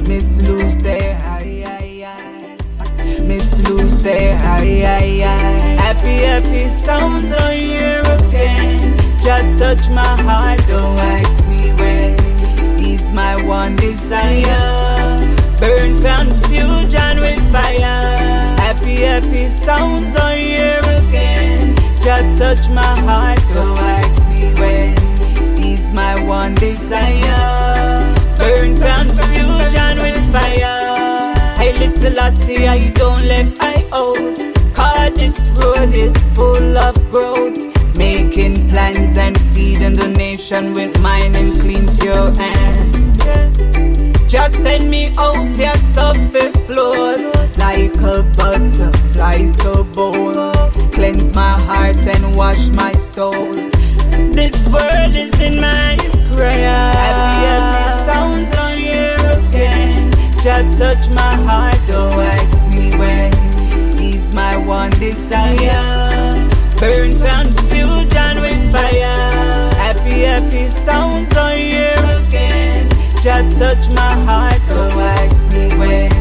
Miss 0.09 0.41
Lucy, 0.49 0.99
hi, 1.25 1.49
hi, 1.67 1.89
hi. 2.07 2.57
Miss 3.31 3.49
Lucy, 3.69 4.19
hi, 4.45 4.69
hi, 4.89 5.19
hi. 5.29 5.49
Happy, 5.85 6.17
happy 6.31 6.65
sounds 6.87 7.31
on 7.43 7.59
here 7.59 8.03
again. 8.19 8.97
Just 9.23 9.61
touch 9.61 9.85
my 9.91 10.15
heart, 10.29 10.61
don't 10.67 10.99
ask 11.15 11.49
me 11.51 11.63
when. 11.81 12.79
He's 12.79 13.05
my 13.13 13.35
one 13.45 13.77
desire. 13.77 14.97
Burn 15.61 15.93
confusion 16.03 17.21
with 17.21 17.53
fire. 17.53 18.16
Happy, 18.99 19.49
sounds 19.51 20.17
on 20.21 20.37
here 20.39 20.81
again. 20.99 21.77
Just 22.03 22.39
touch 22.39 22.69
my 22.71 22.99
heart, 23.01 23.39
don't 23.55 23.79
ask 23.79 24.23
me 24.31 24.53
when. 24.61 25.57
He's 25.59 25.83
my 25.93 26.19
one 26.25 26.55
desire. 26.55 28.15
Burn 28.39 28.75
confusion 28.77 29.99
with 30.01 30.33
fire. 30.33 31.35
I 31.59 31.75
listen, 31.79 32.15
Lassie, 32.15 32.67
I 32.67 32.89
don't 32.91 33.23
left 33.25 33.57
I 33.61 33.87
out. 33.93 34.17
Cause 34.75 35.15
this 35.15 35.39
road 35.59 35.93
is 35.95 36.17
full 36.35 36.79
of 36.79 36.95
growth. 37.11 37.59
Making 37.97 38.55
plans 38.71 39.17
and 39.19 39.39
feeding 39.55 39.95
the 39.95 40.09
nation 40.09 40.73
with 40.75 41.01
mine 41.01 41.35
and 41.37 41.59
clean, 41.61 41.97
pure 41.97 42.33
and 42.39 44.16
just 44.29 44.57
send 44.57 44.91
me 44.91 45.15
out 45.17 45.57
your 45.57 45.75
surface 45.95 46.57
float 46.67 47.19
like 47.59 47.95
a 47.99 48.23
butterfly 48.37 49.53
so 49.53 49.85
bold. 49.85 50.55
Cleanse 50.93 51.35
my 51.35 51.53
heart 51.61 51.97
and 51.97 52.35
wash 52.35 52.69
my 52.75 52.93
soul. 52.93 53.53
This 54.35 54.57
world 54.69 55.15
is 55.15 55.39
in 55.41 55.61
my 55.61 55.97
prayer. 56.33 56.93
Happy, 56.93 57.47
happy 57.47 58.11
sounds 58.11 58.57
on 58.57 58.75
here 58.75 59.17
again. 59.49 60.11
Just 60.43 60.79
touch 60.79 61.09
my 61.15 61.35
heart, 61.47 61.79
don't 61.87 62.13
ask 62.15 62.75
me 62.75 62.91
when. 62.99 63.33
He's 63.97 64.33
my 64.35 64.57
one 64.57 64.91
desire. 64.91 66.49
Burn 66.81 67.13
confusion 67.19 68.43
with 68.43 68.73
fire. 68.73 69.71
Happy, 69.75 70.23
happy 70.23 70.69
sounds 70.71 71.37
on 71.37 71.57
here 71.57 71.96
Just 73.27 73.59
touch 73.59 73.91
my 73.93 74.15
heart, 74.25 74.61
don't 74.69 74.93
ask 75.03 75.53
me 75.53 75.67
when. 75.79 76.13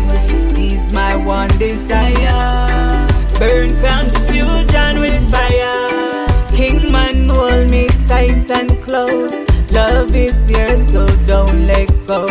My 0.92 1.16
one 1.16 1.50
desire. 1.60 3.06
Burn 3.38 3.70
confusion 3.70 5.02
with 5.02 5.30
fire. 5.30 6.28
King 6.50 6.92
man, 6.92 7.30
hold 7.30 7.70
me 7.70 7.88
tight 8.08 8.50
and 8.50 8.72
close. 8.82 9.46
Love 9.72 10.16
is 10.16 10.50
here, 10.50 10.78
so 10.78 11.06
don't 11.28 11.68
let 11.68 11.90
go. 12.08 12.26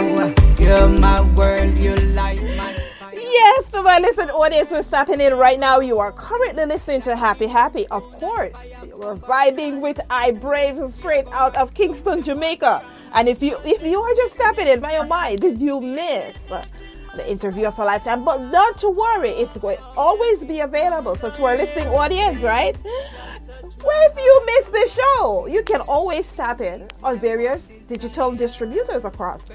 You're 0.59 0.89
my 0.89 1.21
world, 1.37 1.79
you 1.79 1.95
light 2.17 2.43
my 2.57 2.75
fire. 2.99 3.15
Yes, 3.15 3.71
to 3.71 3.83
my 3.83 4.01
listen 4.01 4.29
audience 4.31 4.71
who's 4.71 4.89
tapping 4.89 5.21
in 5.21 5.35
right 5.35 5.61
now, 5.61 5.79
you 5.79 5.99
are 6.01 6.11
currently 6.11 6.65
listening 6.65 7.01
to 7.03 7.15
Happy 7.15 7.47
Happy. 7.47 7.87
Of 7.89 8.03
course, 8.19 8.57
you're 9.01 9.17
vibing 9.17 9.81
with 9.81 10.01
I 10.11 10.33
Brave 10.33 10.79
straight 10.91 11.27
out 11.29 11.57
of 11.57 11.75
Kingston, 11.75 12.23
Jamaica. 12.23 12.85
And 13.13 13.29
if 13.29 13.43
you 13.43 13.57
if 13.65 13.83
you 13.83 14.01
are 14.01 14.15
just 14.15 14.37
tapping 14.37 14.69
in, 14.69 14.81
my 14.81 14.97
oh 14.97 15.07
my, 15.07 15.37
did 15.37 15.59
you 15.59 15.81
miss 15.81 16.37
the 17.15 17.31
interview 17.31 17.67
of 17.67 17.79
a 17.79 17.85
lifetime? 17.85 18.25
But 18.25 18.39
not 18.39 18.79
to 18.79 18.91
worry, 18.91 19.31
it's 19.31 19.57
going 19.57 19.77
to 19.77 19.83
always 19.97 20.45
be 20.45 20.61
available. 20.61 21.15
So 21.15 21.31
to 21.31 21.45
our 21.45 21.57
listening 21.57 21.89
audience, 21.89 22.39
right? 22.39 22.77
If 23.87 24.17
you 24.17 24.43
miss 24.47 24.69
the 24.69 24.91
show, 24.93 25.47
you 25.47 25.63
can 25.63 25.81
always 25.83 26.31
tap 26.33 26.61
in 26.61 26.89
on 27.03 27.19
various 27.19 27.69
digital 27.89 28.33
distributors 28.33 29.05
across 29.05 29.51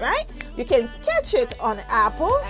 right? 0.00 0.26
You 0.56 0.64
can 0.64 0.90
catch 1.02 1.34
it 1.34 1.58
on 1.60 1.80
Apple, 1.88 2.40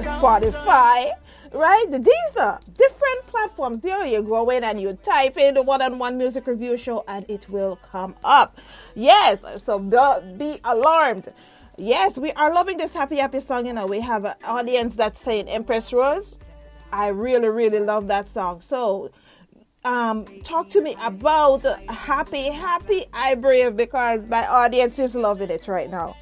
Spotify, 0.00 1.10
right? 1.54 1.86
These 1.90 2.36
are 2.36 2.58
different 2.66 3.26
platforms. 3.26 3.82
There 3.82 4.04
you 4.06 4.22
go 4.22 4.50
in 4.50 4.64
and 4.64 4.80
you 4.80 4.98
type 5.02 5.38
in 5.38 5.54
the 5.54 5.62
one 5.62 5.80
on 5.80 5.98
one 5.98 6.18
music 6.18 6.46
review 6.46 6.76
show 6.76 7.04
and 7.08 7.24
it 7.28 7.48
will 7.48 7.76
come 7.76 8.14
up. 8.24 8.58
Yes, 8.94 9.62
so 9.62 9.78
don't 9.80 10.36
be 10.36 10.58
alarmed. 10.64 11.32
Yes, 11.76 12.18
we 12.18 12.32
are 12.32 12.52
loving 12.52 12.76
this 12.76 12.92
happy, 12.92 13.16
happy 13.16 13.40
song. 13.40 13.66
You 13.66 13.72
know, 13.72 13.86
we 13.86 14.00
have 14.00 14.24
an 14.24 14.34
audience 14.44 14.96
that's 14.96 15.20
saying 15.20 15.48
Empress 15.48 15.92
Rose. 15.92 16.34
I 16.92 17.08
really, 17.08 17.48
really 17.48 17.80
love 17.80 18.06
that 18.08 18.28
song. 18.28 18.60
So, 18.60 19.10
um, 19.84 20.24
talk 20.44 20.70
to 20.70 20.80
me 20.80 20.96
about 21.02 21.64
Happy, 21.90 22.50
Happy 22.50 23.04
I 23.12 23.34
Brave 23.34 23.76
because 23.76 24.28
my 24.28 24.46
audience 24.46 24.98
is 24.98 25.14
loving 25.14 25.50
it 25.50 25.66
right 25.66 25.90
now. 25.90 26.16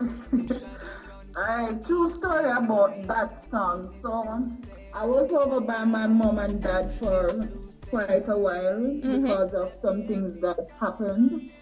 Alright, 1.38 1.84
true 1.86 2.12
story 2.14 2.50
about 2.50 3.02
that 3.04 3.48
song. 3.48 3.94
So 4.02 4.24
I 4.92 5.06
was 5.06 5.30
over 5.30 5.60
by 5.60 5.84
my 5.84 6.06
mom 6.08 6.38
and 6.40 6.60
dad 6.60 6.92
for 6.98 7.48
quite 7.90 8.28
a 8.28 8.36
while 8.36 8.80
because 9.00 9.54
of 9.54 9.72
some 9.80 10.08
things 10.08 10.32
that 10.40 10.68
happened. 10.80 11.52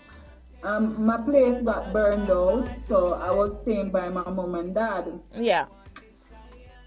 Um, 0.63 1.05
my 1.05 1.19
place 1.19 1.63
got 1.63 1.93
burned 1.93 2.31
out, 2.31 2.69
so 2.87 3.15
I 3.15 3.31
was 3.35 3.61
staying 3.61 3.91
by 3.91 4.09
my 4.09 4.29
mom 4.31 4.55
and 4.55 4.75
dad. 4.75 5.13
Yeah. 5.35 5.67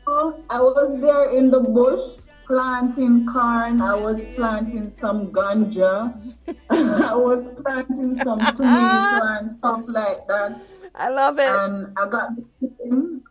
So 0.08 0.44
I 0.50 0.60
was 0.60 1.00
there 1.00 1.30
in 1.38 1.52
the 1.52 1.60
bush 1.60 2.18
planting 2.48 3.28
corn. 3.28 3.82
I 3.82 3.94
was 3.94 4.20
planting 4.36 4.92
some 4.98 5.28
ganja. 5.28 6.20
I 6.72 7.14
was 7.14 7.46
planting 7.62 8.18
some 8.24 8.40
tomato 8.58 9.26
and 9.38 9.58
stuff 9.60 9.84
like 9.88 10.26
that. 10.28 10.60
I 10.96 11.10
love 11.10 11.40
it. 11.40 11.48
And 11.50 11.98
I 11.98 12.10
got. 12.10 12.30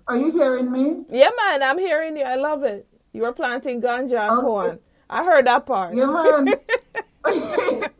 Are 0.09 0.17
you 0.17 0.33
hearing 0.33 0.73
me? 0.73 1.05
Yeah, 1.11 1.31
man, 1.37 1.63
I'm 1.63 1.79
hearing 1.79 2.17
you. 2.17 2.25
I 2.25 2.37
love 2.37 2.63
it. 2.65 2.87
You 3.13 3.23
were 3.23 3.33
planting 3.33 3.81
ganja 3.83 4.19
and 4.29 4.39
Okay. 4.39 4.41
corn. 4.41 4.79
I 5.11 5.25
heard 5.25 5.47
that 5.47 5.67
part. 5.67 5.95
Yeah, 5.95 6.07
man. 6.07 6.47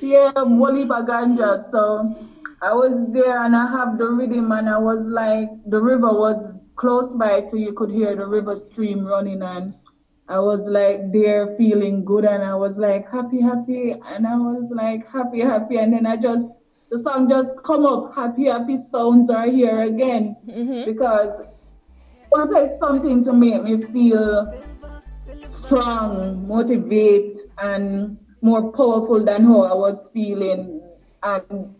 yeah, 0.00 0.32
Boliva 0.36 1.04
Ganja. 1.06 1.68
So 1.70 2.16
I 2.62 2.72
was 2.72 2.94
there 3.12 3.44
and 3.44 3.56
I 3.56 3.68
have 3.70 3.98
the 3.98 4.08
rhythm 4.08 4.52
and 4.52 4.68
I 4.68 4.78
was 4.78 5.00
like, 5.06 5.48
the 5.66 5.80
river 5.80 6.12
was 6.12 6.52
close 6.76 7.14
by 7.14 7.40
to 7.42 7.58
you 7.58 7.72
could 7.72 7.90
hear 7.90 8.14
the 8.14 8.26
river 8.26 8.54
stream 8.54 9.04
running 9.04 9.42
and 9.42 9.74
I 10.28 10.38
was 10.40 10.66
like 10.68 11.12
there 11.12 11.54
feeling 11.56 12.04
good 12.04 12.24
and 12.24 12.42
I 12.44 12.54
was 12.54 12.78
like 12.78 13.10
happy, 13.10 13.40
happy 13.40 13.92
and 13.92 14.26
I 14.26 14.36
was 14.36 14.70
like 14.70 15.08
happy, 15.10 15.40
happy 15.40 15.78
and 15.78 15.92
then 15.92 16.06
I 16.06 16.16
just 16.16 16.65
the 16.90 16.98
song 16.98 17.28
just 17.28 17.62
come 17.64 17.84
up, 17.84 18.14
happy, 18.14 18.46
happy 18.46 18.78
sounds 18.90 19.30
are 19.30 19.50
here 19.50 19.82
again. 19.82 20.36
Mm-hmm. 20.48 20.90
because 20.90 21.44
I 21.44 22.26
wanted 22.30 22.78
something 22.78 23.24
to 23.24 23.32
make 23.32 23.62
me 23.62 23.82
feel 23.82 24.62
strong, 25.48 26.46
motivate 26.46 27.38
and 27.58 28.18
more 28.42 28.70
powerful 28.72 29.24
than 29.24 29.44
how 29.44 29.62
I 29.62 29.74
was 29.74 30.08
feeling? 30.12 30.82
And 31.22 31.74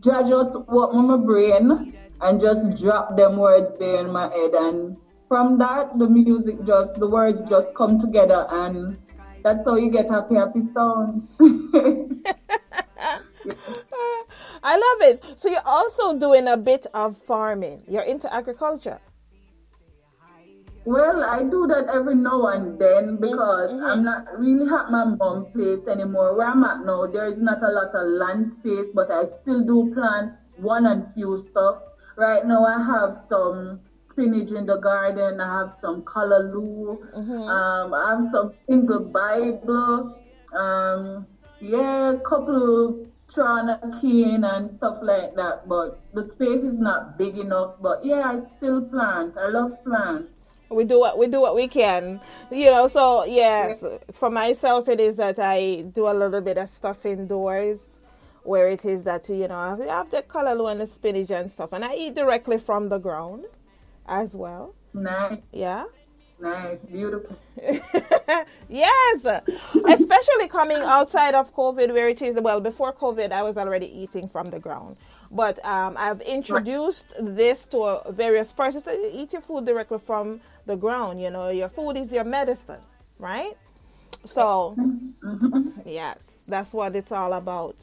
just 0.00 0.56
on 0.68 1.08
my 1.08 1.16
brain 1.16 1.92
and 2.20 2.40
just 2.40 2.80
drop 2.80 3.16
them 3.16 3.36
words 3.36 3.72
there 3.78 4.00
in 4.00 4.12
my 4.12 4.28
head. 4.28 4.54
And 4.54 4.96
from 5.28 5.58
that 5.58 5.98
the 5.98 6.06
music 6.06 6.64
just 6.64 6.94
the 6.94 7.08
words 7.08 7.42
just 7.48 7.74
come 7.74 7.98
together 7.98 8.46
and 8.50 8.96
that's 9.42 9.66
how 9.66 9.74
you 9.76 9.90
get 9.90 10.08
happy 10.10 10.36
happy 10.36 10.60
sounds 10.72 11.34
I 14.64 14.76
love 14.76 15.10
it. 15.10 15.38
So 15.38 15.48
you're 15.50 15.66
also 15.66 16.18
doing 16.18 16.48
a 16.48 16.56
bit 16.56 16.86
of 16.94 17.18
farming. 17.18 17.82
You're 17.86 18.02
into 18.02 18.32
agriculture. 18.32 18.98
Well, 20.86 21.24
I 21.24 21.42
do 21.42 21.66
that 21.66 21.88
every 21.92 22.14
now 22.14 22.46
and 22.48 22.78
then 22.78 23.16
because 23.16 23.72
mm-hmm. 23.72 23.84
I'm 23.84 24.04
not 24.04 24.26
really 24.38 24.66
at 24.66 24.90
my 24.90 25.04
mom 25.04 25.46
place 25.52 25.86
anymore. 25.88 26.36
Where 26.36 26.46
I'm 26.46 26.62
at 26.64 26.84
now, 26.84 27.06
there 27.06 27.26
is 27.26 27.40
not 27.40 27.62
a 27.62 27.70
lot 27.70 27.94
of 27.94 28.06
land 28.06 28.52
space, 28.52 28.88
but 28.94 29.10
I 29.10 29.24
still 29.24 29.64
do 29.64 29.92
plant 29.94 30.32
one 30.56 30.86
and 30.86 31.06
few 31.14 31.38
stuff. 31.38 31.76
Right 32.16 32.44
now, 32.46 32.66
I 32.66 32.82
have 32.84 33.16
some 33.28 33.80
spinach 34.10 34.52
in 34.52 34.66
the 34.66 34.76
garden. 34.76 35.40
I 35.40 35.60
have 35.60 35.74
some 35.80 36.02
callaloo. 36.02 36.98
Mm-hmm. 37.16 37.32
Um, 37.32 37.94
I 37.94 38.10
have 38.10 38.30
some 38.30 38.52
single 38.66 39.00
Bible. 39.00 40.18
Um, 40.54 41.26
yeah, 41.60 42.12
a 42.12 42.18
couple 42.20 43.06
straw 43.34 43.76
cane 44.00 44.44
and 44.44 44.72
stuff 44.72 44.98
like 45.02 45.34
that. 45.34 45.68
But 45.68 46.00
the 46.14 46.22
space 46.22 46.62
is 46.62 46.78
not 46.78 47.18
big 47.18 47.36
enough. 47.36 47.74
But 47.80 48.04
yeah, 48.04 48.22
I 48.22 48.38
still 48.56 48.82
plant. 48.82 49.36
I 49.36 49.48
love 49.48 49.82
plants 49.84 50.30
we 50.70 50.84
do 50.84 50.98
what 50.98 51.18
we 51.18 51.26
do 51.26 51.40
what 51.40 51.54
we 51.54 51.68
can 51.68 52.20
you 52.50 52.70
know 52.70 52.88
so 52.88 53.24
yes 53.24 53.84
for 54.12 54.30
myself 54.30 54.88
it 54.88 54.98
is 54.98 55.14
that 55.16 55.38
i 55.38 55.84
do 55.92 56.08
a 56.08 56.14
little 56.14 56.40
bit 56.40 56.58
of 56.58 56.68
stuff 56.68 57.04
indoors 57.06 57.98
where 58.42 58.68
it 58.68 58.84
is 58.84 59.04
that 59.04 59.28
you 59.28 59.46
know 59.46 59.54
i 59.54 59.68
have 59.86 60.10
the 60.10 60.22
callaloo 60.22 60.72
and 60.72 60.80
the 60.80 60.86
spinach 60.86 61.30
and 61.30 61.52
stuff 61.52 61.72
and 61.72 61.84
i 61.84 61.94
eat 61.94 62.14
directly 62.14 62.58
from 62.58 62.88
the 62.88 62.98
ground 62.98 63.44
as 64.06 64.34
well 64.34 64.74
nice 64.94 65.38
yeah 65.52 65.84
nice 66.40 66.78
beautiful 66.90 67.38
yes 68.68 69.26
especially 69.88 70.48
coming 70.48 70.78
outside 70.78 71.34
of 71.34 71.54
covid 71.54 71.92
where 71.92 72.08
it 72.08 72.20
is 72.20 72.36
well 72.40 72.60
before 72.60 72.92
covid 72.92 73.32
i 73.32 73.42
was 73.42 73.56
already 73.56 73.86
eating 73.86 74.26
from 74.28 74.46
the 74.46 74.58
ground 74.58 74.96
but 75.34 75.62
um, 75.64 75.96
I've 75.98 76.20
introduced 76.20 77.12
this 77.20 77.66
to 77.66 78.02
various 78.10 78.52
persons. 78.52 78.86
Eat 79.12 79.32
your 79.32 79.42
food 79.42 79.66
directly 79.66 79.98
from 79.98 80.40
the 80.64 80.76
ground. 80.76 81.20
You 81.20 81.30
know, 81.30 81.48
your 81.48 81.68
food 81.68 81.96
is 81.96 82.12
your 82.12 82.22
medicine, 82.22 82.80
right? 83.18 83.54
So, 84.24 84.76
yes, 85.84 86.44
that's 86.48 86.72
what 86.72 86.94
it's 86.94 87.10
all 87.10 87.32
about. 87.32 87.76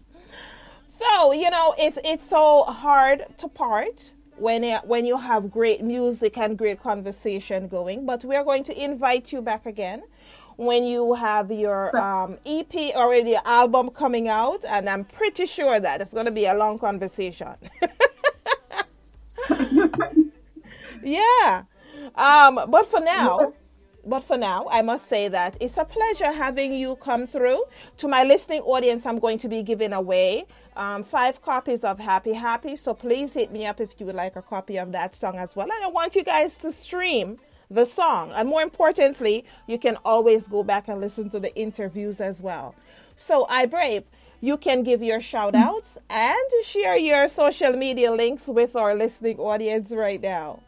So, 0.88 1.34
you 1.34 1.50
know, 1.50 1.76
it's 1.78 1.98
it's 2.06 2.28
so 2.28 2.64
hard 2.64 3.26
to 3.40 3.50
part 3.50 4.14
when 4.38 4.64
when 4.86 5.06
you 5.06 5.18
have 5.18 5.52
great 5.52 5.82
music 5.82 6.38
and 6.38 6.58
great 6.58 6.80
conversation 6.82 7.68
going. 7.68 8.06
But 8.06 8.24
we 8.26 8.36
are 8.36 8.44
going 8.44 8.64
to 8.66 8.84
invite 8.84 9.32
you 9.32 9.42
back 9.42 9.66
again 9.66 10.04
when 10.58 10.84
you 10.84 11.14
have 11.14 11.52
your 11.52 11.96
um, 11.98 12.38
EP 12.46 12.74
or 12.96 13.16
your 13.16 13.42
album 13.46 13.90
coming 13.90 14.28
out, 14.28 14.64
and 14.68 14.90
I'm 14.90 15.06
pretty 15.06 15.46
sure 15.46 15.80
that 15.80 16.02
it's 16.02 16.14
going 16.14 16.26
to 16.26 16.32
be 16.32 16.46
a 16.46 16.54
long 16.54 16.78
conversation. 16.78 17.56
yeah. 21.04 21.64
Um, 22.16 22.60
but 22.68 22.86
for 22.86 23.00
now, 23.00 23.54
but 24.06 24.22
for 24.22 24.38
now, 24.38 24.68
I 24.72 24.82
must 24.82 25.08
say 25.08 25.28
that 25.28 25.58
it's 25.60 25.78
a 25.78 25.86
pleasure 25.86 26.32
having 26.32 26.74
you 26.74 26.96
come 26.96 27.28
through. 27.28 27.64
To 27.98 28.08
my 28.08 28.24
listening 28.24 28.62
audience, 28.62 29.06
I'm 29.06 29.20
going 29.20 29.38
to 29.40 29.48
be 29.48 29.62
giving 29.64 29.94
away 29.94 30.46
um, 30.76 31.04
five 31.04 31.42
copies 31.42 31.84
of 31.84 32.00
Happy 32.00 32.34
Happy. 32.34 32.76
So 32.76 32.94
please 32.94 33.34
hit 33.34 33.52
me 33.52 33.66
up 33.66 33.80
if 33.80 34.00
you 34.00 34.06
would 34.08 34.16
like 34.16 34.36
a 34.36 34.42
copy 34.42 34.78
of 34.78 34.92
that 34.94 35.14
song 35.14 35.38
as 35.38 35.56
well. 35.56 35.70
And 35.72 35.84
I 35.84 35.88
want 35.88 36.16
you 36.16 36.24
guys 36.24 36.58
to 36.60 36.72
stream 36.72 37.38
the 37.70 37.86
song. 37.86 38.32
And 38.34 38.50
more 38.50 38.62
importantly, 38.62 39.46
you 39.68 39.78
can 39.78 39.98
always 40.04 40.48
go 40.48 40.64
back 40.64 40.88
and 40.88 41.00
listen 41.00 41.30
to 41.30 41.40
the 41.40 41.56
interviews 41.56 42.20
as 42.20 42.42
well. 42.42 42.76
So, 43.16 43.46
I 43.50 43.66
Brave, 43.66 44.04
you 44.42 44.58
can 44.58 44.82
give 44.84 45.04
your 45.04 45.22
shout 45.22 45.54
outs 45.54 45.98
and 46.10 46.38
share 46.64 46.98
your 46.98 47.28
social 47.28 47.74
media 47.74 48.12
links 48.12 48.48
with 48.48 48.76
our 48.76 48.96
listening 48.96 49.38
audience 49.38 49.92
right 49.92 50.20
now. 50.20 50.60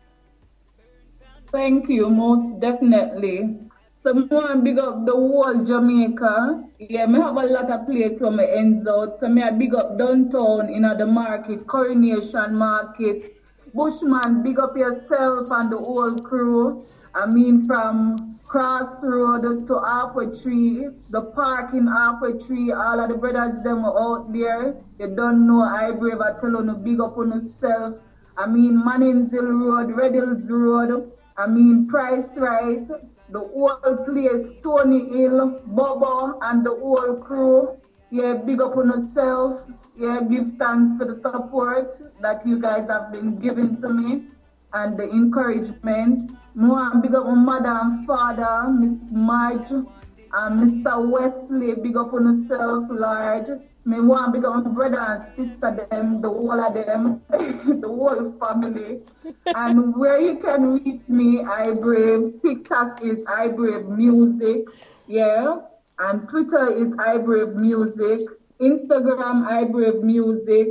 Thank 1.54 1.88
you, 1.88 2.10
most 2.10 2.60
definitely. 2.60 3.60
So 4.02 4.12
more 4.16 4.58
big 4.58 4.80
up 4.80 5.06
the 5.06 5.12
whole 5.12 5.64
Jamaica. 5.64 6.64
Yeah, 6.80 7.06
me 7.06 7.20
have 7.22 7.38
a 7.38 7.46
lot 7.46 7.70
of 7.70 7.86
places 7.86 8.20
where 8.20 8.32
me 8.32 8.44
ends 8.44 8.88
out. 8.88 9.20
So 9.20 9.30
me 9.30 9.44
I 9.44 9.52
big 9.52 9.76
up 9.76 10.00
downtown 10.00 10.74
in 10.74 10.82
the 10.82 11.06
market, 11.06 11.68
Coronation 11.68 12.56
Market. 12.56 13.38
Bushman, 13.72 14.42
big 14.42 14.58
up 14.58 14.76
yourself 14.76 15.46
and 15.52 15.72
the 15.72 15.78
whole 15.78 16.16
crew. 16.16 16.88
I 17.14 17.28
mean 17.28 17.66
from 17.68 18.40
Crossroad 18.46 19.68
to 19.68 19.80
Half 19.80 20.16
Way 20.16 20.36
Tree, 20.42 20.88
the 21.12 21.22
park 21.22 21.76
in 21.76 21.86
Half 21.86 22.22
Way 22.22 22.34
Tree, 22.48 22.72
all 22.72 23.00
of 23.00 23.10
the 23.10 23.16
brothers 23.16 23.64
them 23.64 23.86
are 23.86 23.96
out 24.02 24.34
there. 24.34 24.76
They 24.98 25.06
don't 25.06 25.46
know 25.46 25.62
I 25.62 25.92
brave 25.92 26.20
I 26.20 26.34
tell 26.42 26.66
you 26.66 26.74
big 26.74 27.00
up 27.00 27.16
on 27.16 27.30
yourself. 27.32 27.98
I 28.36 28.48
mean 28.48 28.84
Manning's 28.84 29.30
Hill 29.32 29.54
Road, 29.54 29.92
Red 29.92 30.16
Hills 30.16 30.44
Road. 30.50 31.13
I 31.38 31.48
mean, 31.48 31.88
Price 31.88 32.26
Right, 32.36 32.88
the 33.30 33.40
whole 33.40 33.98
place, 34.06 34.62
Tony 34.62 35.10
Hill, 35.10 35.62
Bobo, 35.66 36.40
and 36.42 36.66
the 36.66 36.70
whole 36.70 37.16
crew. 37.18 37.78
Yeah, 38.12 38.34
big 38.46 38.62
up 38.62 38.78
on 38.78 38.90
yourself. 38.90 39.62
Yeah, 39.98 40.22
give 40.30 40.54
thanks 40.60 40.98
for 40.98 41.06
the 41.06 41.20
support 41.22 41.98
that 42.22 42.46
you 42.46 42.60
guys 42.62 42.88
have 42.90 43.12
been 43.12 43.40
giving 43.40 43.82
to 43.82 43.90
me 43.90 44.26
and 44.74 44.98
the 44.98 45.10
encouragement. 45.10 46.32
More 46.54 46.92
big 47.02 47.16
up 47.16 47.26
on 47.26 47.46
mother 47.46 47.80
and 47.82 48.06
father, 48.06 48.70
Miss 48.70 49.00
Marge, 49.12 49.72
and 49.72 50.84
Mr. 50.84 51.10
Wesley, 51.10 51.74
big 51.82 51.98
up 51.98 52.14
on 52.14 52.44
yourself, 52.44 52.86
Lord. 52.90 53.62
Me 53.86 54.00
want 54.00 54.34
my 54.34 54.62
brother 54.62 55.00
and 55.00 55.24
sister 55.36 55.88
them, 55.90 56.22
the 56.22 56.30
whole 56.30 56.60
of 56.60 56.74
them, 56.74 57.22
the 57.30 57.88
whole 57.88 58.32
family. 58.40 59.02
and 59.46 59.94
where 59.98 60.22
you 60.22 60.38
can 60.40 60.74
reach 60.74 61.02
me, 61.10 61.44
I 61.44 61.74
brave. 61.74 62.42
TikTok 62.42 63.04
is 63.04 63.26
I 63.26 63.50
brave 63.50 63.88
music, 63.88 64.66
yeah. 65.08 65.58
And 66.00 66.28
Twitter 66.30 66.72
is 66.72 66.94
I 66.98 67.18
brave 67.18 67.56
music. 67.56 68.22
Instagram 68.62 69.46
I 69.48 69.66
brave 69.66 70.02
music. 70.02 70.68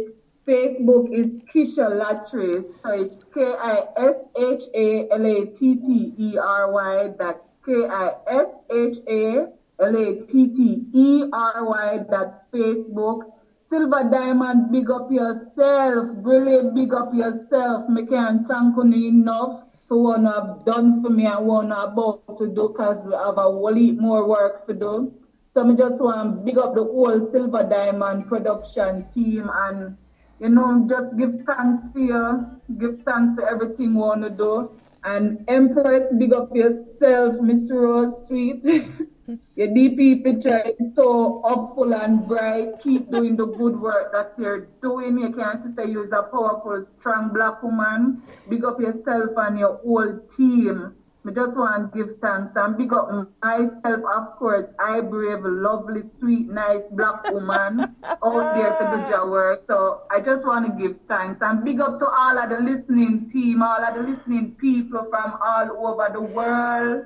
Facebook 0.49 1.13
is 1.13 1.27
Kisha 1.53 1.93
Lattrery. 1.93 2.65
So 2.83 2.91
it's 2.93 3.25
K 3.25 3.45
I 3.45 3.85
S 3.97 4.17
H 4.37 4.63
A 4.75 5.09
L 5.11 5.27
A 5.27 5.47
T 5.47 5.77
T 5.77 6.15
E 6.17 6.39
R 6.39 6.73
Y. 6.73 7.11
That's 7.19 7.45
K 7.67 7.87
I 7.87 8.13
S 8.27 8.49
H 8.71 8.97
A 9.07 9.47
L 9.83 9.97
A 9.97 10.15
T 10.27 10.47
T 10.49 10.87
E 10.93 11.25
R 11.33 11.65
Y. 11.65 12.01
That's 12.09 12.45
Facebook. 12.53 13.33
Silver 13.73 14.05
Diamond, 14.11 14.71
big 14.71 14.91
up 14.91 15.11
yourself. 15.11 16.17
Brilliant, 16.23 16.75
big 16.75 16.93
up 16.93 17.15
yourself. 17.15 17.89
Me 17.89 18.05
can't 18.07 18.47
thank 18.47 18.77
you 18.77 19.09
enough 19.09 19.63
for 19.89 20.03
what 20.03 20.21
have 20.31 20.65
done 20.67 21.03
for 21.03 21.09
me 21.09 21.25
and 21.25 21.47
what 21.47 21.65
you 21.65 21.73
about 21.73 22.39
to 22.39 22.49
do 22.49 22.69
because 22.69 23.03
we 23.07 23.15
have 23.15 23.39
a 23.39 23.43
whole 23.43 23.75
heap 23.75 23.99
more 23.99 24.29
work 24.29 24.67
to 24.67 24.75
do. 24.75 25.15
So 25.55 25.67
I 25.67 25.75
just 25.75 26.03
want 26.03 26.37
to 26.37 26.43
big 26.45 26.59
up 26.59 26.75
the 26.75 26.85
whole 26.85 27.31
Silver 27.33 27.63
Diamond 27.63 28.27
production 28.27 29.11
team 29.13 29.51
and, 29.55 29.97
you 30.39 30.51
know, 30.51 30.87
just 30.87 31.17
give 31.17 31.43
thanks 31.47 31.89
for 31.93 31.99
you. 31.99 32.47
Give 32.79 33.03
thanks 33.05 33.37
for 33.37 33.49
everything 33.49 33.93
you 33.93 33.99
want 33.99 34.23
to 34.23 34.31
do. 34.31 34.71
And 35.05 35.45
Empress, 35.49 36.13
big 36.19 36.35
up 36.35 36.55
yourself, 36.55 37.41
Miss 37.41 37.71
Rose 37.71 38.27
Sweet. 38.29 38.65
Your 39.29 39.69
DP 39.69 40.25
picture 40.25 40.75
is 40.81 40.95
so 40.97 41.43
hopeful 41.45 41.95
and 41.95 42.27
bright. 42.27 42.81
Keep 42.83 43.11
doing 43.13 43.37
the 43.37 43.47
good 43.47 43.81
work 43.81 44.11
that 44.13 44.35
you're 44.37 44.67
doing. 44.83 45.19
You 45.19 45.31
can 45.31 45.59
sister 45.61 45.85
you're 45.85 46.13
a 46.13 46.23
powerful, 46.25 46.85
strong 46.99 47.33
black 47.33 47.63
woman. 47.63 48.23
Big 48.49 48.65
up 48.65 48.81
yourself 48.81 49.31
and 49.37 49.59
your 49.59 49.77
whole 49.77 50.19
team. 50.37 50.95
I 51.25 51.31
just 51.31 51.57
want 51.57 51.93
to 51.93 51.99
give 51.99 52.19
thanks 52.21 52.53
and 52.57 52.77
big 52.77 52.93
up 52.93 53.09
myself, 53.41 54.01
of 54.13 54.37
course. 54.41 54.67
I 54.81 55.01
brave, 55.01 55.45
lovely, 55.45 56.03
sweet, 56.19 56.49
nice 56.49 56.83
black 56.91 57.31
woman 57.31 57.81
out 58.05 58.55
there 58.57 58.77
to 58.77 59.05
do 59.05 59.09
your 59.09 59.31
work. 59.31 59.63
So 59.69 60.03
I 60.11 60.19
just 60.19 60.45
want 60.45 60.67
to 60.67 60.83
give 60.83 60.97
thanks 61.07 61.39
and 61.41 61.63
big 61.63 61.81
up 61.81 62.01
to 62.01 62.07
all 62.07 62.37
of 62.37 62.51
the 62.51 62.59
listening 62.59 63.31
team, 63.31 63.63
all 63.63 63.85
of 63.85 63.95
the 63.95 64.03
listening 64.03 64.57
people 64.57 65.07
from 65.11 65.39
all 65.41 65.87
over 65.87 66.09
the 66.13 66.21
world. 66.21 67.05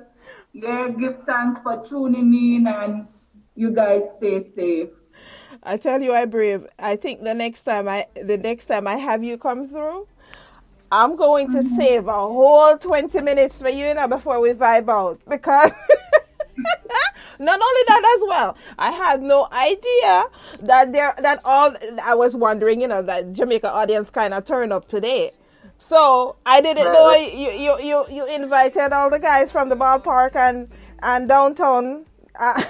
Yeah, 0.53 0.89
give 0.89 1.23
thanks 1.25 1.61
for 1.61 1.85
tuning 1.85 2.33
in 2.33 2.67
and 2.67 3.07
you 3.55 3.71
guys 3.73 4.03
stay 4.17 4.41
safe. 4.51 4.89
I 5.63 5.77
tell 5.77 6.01
you, 6.01 6.13
I 6.13 6.25
brave. 6.25 6.67
I 6.79 6.95
think 6.95 7.21
the 7.21 7.33
next 7.33 7.63
time 7.63 7.87
I 7.87 8.07
the 8.15 8.37
next 8.37 8.65
time 8.67 8.87
I 8.87 8.95
have 8.97 9.23
you 9.23 9.37
come 9.37 9.67
through, 9.67 10.07
I'm 10.91 11.15
going 11.17 11.49
to 11.51 11.63
Mm-hmm. 11.63 11.63
save 11.63 12.07
a 12.07 12.13
whole 12.13 12.77
20 12.77 13.21
minutes 13.21 13.61
for 13.61 13.69
you, 13.69 13.87
you 13.87 13.93
know, 13.95 14.07
before 14.07 14.39
we 14.41 14.51
vibe 14.53 14.89
out. 14.89 15.19
Because 15.29 15.71
not 17.39 17.59
only 17.61 17.81
that 17.87 18.17
as 18.17 18.23
well, 18.27 18.57
I 18.79 18.91
had 18.91 19.21
no 19.21 19.47
idea 19.51 20.25
that 20.63 20.93
there, 20.93 21.13
that 21.21 21.39
all, 21.45 21.73
I 22.03 22.15
was 22.15 22.35
wondering, 22.35 22.81
you 22.81 22.87
know, 22.87 23.01
that 23.03 23.33
Jamaica 23.33 23.69
audience 23.71 24.09
kind 24.09 24.33
of 24.33 24.45
turned 24.45 24.73
up 24.73 24.87
today. 24.87 25.31
So 25.77 26.35
I 26.45 26.61
didn't 26.61 26.91
know 26.91 27.13
you, 27.13 27.51
you, 27.51 27.79
you, 27.79 28.05
you 28.09 28.35
invited 28.35 28.91
all 28.93 29.09
the 29.09 29.19
guys 29.19 29.51
from 29.51 29.69
the 29.69 29.75
ballpark 29.75 30.35
and, 30.35 30.69
and 31.01 31.27
downtown 31.27 32.05
uh, 32.39 32.63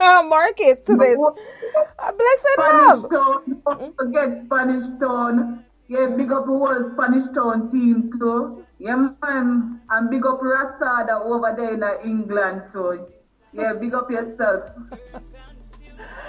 market 0.00 0.84
to 0.86 0.96
this. 0.96 1.18
Uh, 1.18 2.12
blessed 2.12 2.46
Spanish 2.54 3.02
love. 3.02 3.10
Town, 3.10 3.62
don't 3.66 3.96
forget 3.96 4.42
Spanish 4.44 4.84
Town. 4.98 5.64
Yeah, 5.88 6.06
big 6.16 6.32
up 6.32 6.46
the 6.46 6.52
whole 6.52 6.92
Spanish 6.94 7.24
Town 7.34 7.70
team 7.70 8.10
too. 8.18 8.64
Yeah, 8.78 9.08
man. 9.22 9.80
And 9.90 10.10
big 10.10 10.24
up 10.24 10.40
Rasada 10.40 11.20
over 11.20 11.54
there 11.56 11.74
in 11.74 12.08
England 12.08 12.62
too. 12.72 13.06
Yeah, 13.52 13.74
big 13.74 13.92
up 13.94 14.10
yourself. 14.10 14.70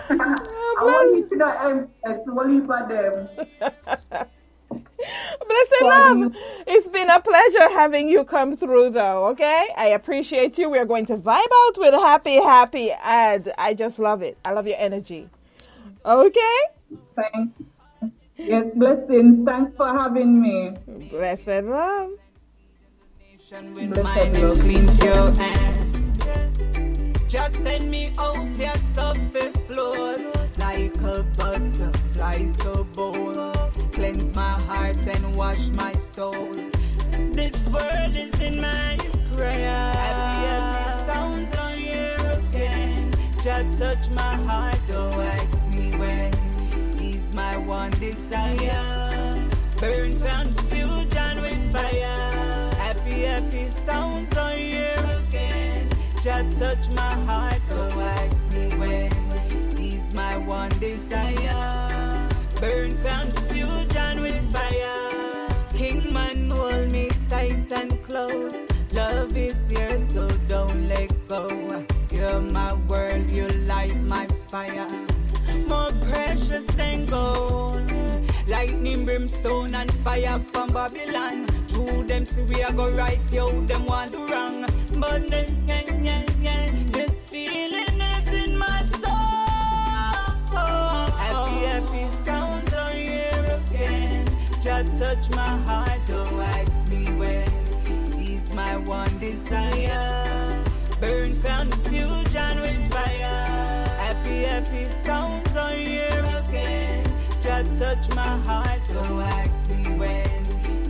I 0.09 0.83
want 0.83 1.15
you 1.15 1.29
to 1.29 1.35
know 1.37 1.87
Empress, 2.03 2.21
one 2.25 2.67
for 2.67 2.85
them. 2.89 4.31
Blessed 5.47 5.81
love. 5.81 6.35
It's 6.67 6.87
been 6.87 7.09
a 7.09 7.19
pleasure 7.19 7.69
having 7.73 8.09
you 8.09 8.23
come 8.23 8.55
through, 8.55 8.91
though. 8.91 9.27
Okay, 9.29 9.67
I 9.77 9.87
appreciate 9.87 10.57
you. 10.57 10.69
We're 10.69 10.85
going 10.85 11.05
to 11.07 11.17
vibe 11.17 11.37
out 11.37 11.77
with 11.77 11.93
happy, 11.93 12.35
happy 12.35 12.91
ad. 12.91 13.51
I 13.57 13.73
just 13.73 13.99
love 13.99 14.21
it. 14.21 14.37
I 14.45 14.53
love 14.53 14.67
your 14.67 14.77
energy. 14.79 15.29
Okay, 16.05 16.57
Thanks. 17.15 17.61
Yes, 18.37 18.65
blessings. 18.75 19.45
Thanks 19.45 19.71
for 19.77 19.87
having 19.87 20.41
me. 20.41 20.73
blessed 21.09 21.65
love. 21.65 22.11
with 23.51 24.03
mine 24.03 24.35
and 24.35 24.61
clean 24.61 24.97
pure. 24.97 25.31
Just 27.27 27.55
send 27.63 27.91
me 27.91 28.13
out 28.17 28.55
your 28.57 28.73
soft 28.93 29.37
floor 29.67 30.17
like 30.57 30.95
a 30.97 31.23
butterfly 31.37 32.51
so 32.59 32.83
bold. 32.95 33.80
Cleanse 33.93 34.33
my 34.35 34.53
heart 34.53 34.97
and 35.05 35.35
wash 35.35 35.69
my 35.75 35.91
soul. 35.93 36.55
This 37.33 37.53
word 37.67 38.15
is 38.15 38.39
in 38.39 38.59
my 38.61 38.97
prayer. 39.33 39.91
Happy, 39.93 40.47
happy 40.47 41.11
sounds 41.11 41.55
on 41.57 41.73
here 41.73 42.15
again. 42.33 43.11
Just 43.43 43.79
touch 43.79 44.09
my 44.15 44.35
heart, 44.47 44.79
don't 44.87 45.13
ask 45.15 45.67
me 45.69 45.91
when. 45.97 46.31
He's 46.97 47.33
my 47.33 47.57
one 47.57 47.91
desire. 47.91 49.49
Burn 49.79 50.19
confusion 50.19 51.41
with 51.41 51.71
fire. 51.71 52.69
Happy, 52.75 53.21
happy 53.21 53.69
sounds 53.69 54.35
on 54.37 54.53
here 54.53 55.21
again. 55.27 55.89
Just 56.23 56.59
touch 56.59 56.89
my 56.95 57.13
heart, 57.25 57.59
don't 57.69 57.97
ask 57.97 58.53
me 58.53 58.69
when. 58.79 59.11
He's 59.77 60.13
my 60.13 60.37
one 60.37 60.69
desire. 60.79 62.29
Burn 62.59 62.91
confusion 63.03 63.50
fire. 64.53 65.47
King 65.73 66.13
man, 66.13 66.49
hold 66.49 66.91
me 66.91 67.09
tight 67.29 67.71
and 67.71 67.91
close. 68.03 68.67
Love 68.93 69.35
is 69.37 69.69
here, 69.69 69.97
so 70.13 70.27
don't 70.47 70.87
let 70.87 71.11
go. 71.27 71.47
You're 72.11 72.41
my 72.41 72.73
world, 72.87 73.31
you 73.31 73.47
light 73.67 73.95
my 74.01 74.27
fire. 74.47 74.87
More 75.67 75.91
precious 76.09 76.65
than 76.75 77.05
gold. 77.05 77.91
Lightning, 78.47 79.05
brimstone, 79.05 79.73
and 79.75 79.91
fire 80.03 80.43
from 80.51 80.67
Babylon. 80.67 81.45
Through 81.67 82.03
them, 82.03 82.25
see 82.25 82.43
we 82.43 82.61
are 82.63 82.73
go 82.73 82.89
right, 82.91 83.19
yo, 83.31 83.47
them 83.65 83.85
want 83.85 84.11
to 84.11 84.25
wrong. 84.27 84.65
But 84.97 85.27
then, 85.29 85.47
yeah, 85.67 85.83
yeah, 86.01 86.25
yeah, 86.41 86.65
this 86.87 87.13
feeling 87.27 87.90
Just 94.81 94.97
touch 94.97 95.29
my 95.35 95.57
heart, 95.67 95.99
don't 96.07 96.39
ask 96.39 96.87
me 96.89 97.05
when. 97.13 97.47
He's 98.17 98.51
my 98.51 98.77
one 98.77 99.19
desire. 99.19 100.63
Burn 100.99 101.39
confusion 101.43 102.61
with 102.61 102.91
fire. 102.91 103.85
Happy, 103.99 104.43
happy 104.45 104.85
sounds 105.03 105.55
are 105.55 105.71
here 105.73 106.25
again. 106.47 107.05
Just 107.43 107.77
touch 107.77 108.15
my 108.15 108.37
heart, 108.39 108.81
don't 108.91 109.21
ask 109.21 109.69
me 109.69 109.83
when. 109.99 110.45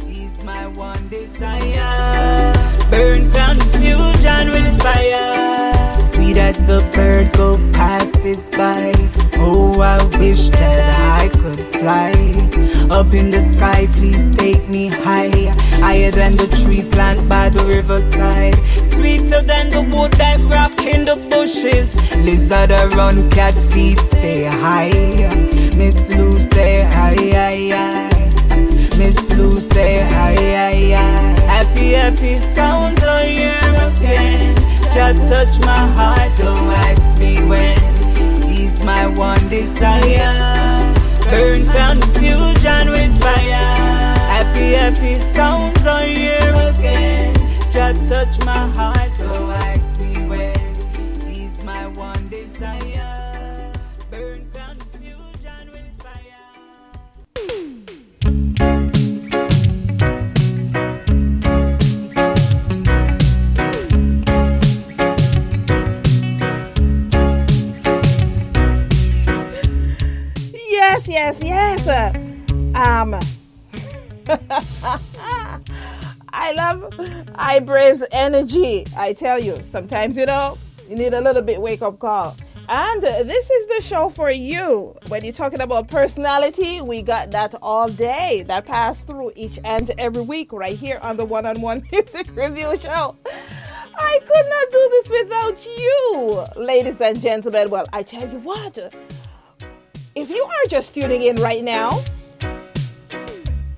He's 0.08 0.42
my 0.42 0.68
one 0.68 1.10
desire. 1.10 2.54
Burn 2.90 3.30
confusion 3.34 4.52
with 4.52 4.82
fire. 4.82 5.31
As 6.52 6.66
the 6.66 6.82
bird 6.94 7.32
go 7.38 7.56
passes 7.72 8.44
by. 8.58 8.92
Oh, 9.40 9.72
I 9.80 9.96
wish 10.20 10.50
that 10.50 11.22
I 11.22 11.30
could 11.30 11.62
fly. 11.78 12.12
Up 12.92 13.14
in 13.14 13.32
the 13.32 13.40
sky, 13.54 13.88
please 13.94 14.36
take 14.36 14.68
me 14.68 14.90
high. 14.90 15.54
Higher 15.80 16.12
than 16.12 16.36
the 16.36 16.48
tree 16.60 16.84
plant 16.92 17.30
by 17.30 17.48
the 17.48 17.64
riverside. 17.64 18.56
Sweeter 18.92 19.42
than 19.44 19.70
the 19.70 19.84
wood 19.96 20.12
that 20.20 20.42
rock 20.54 20.78
in 20.94 21.06
the 21.06 21.16
bushes. 21.32 21.88
Lizard 22.18 22.72
around, 22.72 23.32
cat 23.32 23.54
feet 23.72 24.00
stay 24.12 24.44
high. 24.44 24.92
Miss 25.78 25.96
Lucy, 26.18 26.82
aye, 27.06 27.32
aye, 27.48 27.72
aye. 27.86 28.98
Miss 28.98 29.18
Lucy, 29.38 29.80
aye, 29.80 30.36
aye, 30.68 30.96
aye. 31.00 31.42
Happy, 31.48 31.94
happy 31.94 32.36
sounds 32.54 33.02
are 33.06 33.24
here 33.24 34.61
Just 34.94 35.22
touch 35.30 35.60
my 35.66 35.88
heart, 35.96 36.38
don't 36.38 36.70
ask 36.88 37.20
me 37.20 37.42
when. 37.44 37.78
He's 38.50 38.84
my 38.84 39.08
one 39.08 39.48
desire. 39.50 40.94
Burn 41.30 41.66
confusion 41.66 42.90
with 42.90 43.22
fire. 43.22 43.76
Happy, 44.34 44.74
happy 44.74 45.16
sounds 45.34 45.86
are 45.86 46.04
here 46.04 46.54
again. 46.72 47.34
Just 47.72 48.10
touch 48.10 48.46
my 48.46 48.68
heart, 48.76 49.11
I 76.52 76.54
love 76.54 76.94
I 77.36 77.60
Brave's 77.60 78.04
energy. 78.12 78.86
I 78.98 79.14
tell 79.14 79.42
you, 79.42 79.58
sometimes 79.64 80.18
you 80.18 80.26
know 80.26 80.58
you 80.90 80.98
need 80.98 81.14
a 81.14 81.22
little 81.22 81.42
bit 81.42 81.62
wake 81.62 81.82
up 81.82 81.98
call. 82.00 82.36
And 82.68 83.02
this 83.02 83.50
is 83.50 83.68
the 83.68 83.82
show 83.82 84.10
for 84.10 84.30
you. 84.30 84.94
When 85.08 85.24
you're 85.24 85.32
talking 85.32 85.62
about 85.62 85.88
personality, 85.88 86.82
we 86.82 87.04
got 87.04 87.32
that 87.32 87.56
all 87.62 87.88
day. 87.88 88.44
That 88.48 88.66
passed 88.66 89.08
through 89.08 89.32
each 89.38 89.60
and 89.64 89.92
every 89.98 90.24
week 90.24 90.52
right 90.52 90.76
here 90.78 91.00
on 91.02 91.16
the 91.16 91.24
One 91.24 91.46
on 91.46 91.62
One 91.62 91.84
Music 91.92 92.28
Review 92.36 92.78
Show. 92.82 93.16
I 93.96 94.20
could 94.20 94.50
not 94.50 94.70
do 94.72 94.90
this 94.90 95.10
without 95.22 95.66
you, 95.66 96.46
ladies 96.58 97.00
and 97.00 97.22
gentlemen. 97.22 97.70
Well, 97.70 97.88
I 97.94 98.04
tell 98.04 98.30
you 98.30 98.40
what, 98.40 98.78
if 100.16 100.30
you 100.30 100.44
are 100.44 100.68
just 100.68 100.94
tuning 100.94 101.22
in 101.22 101.38
right 101.38 101.64
now, 101.64 102.04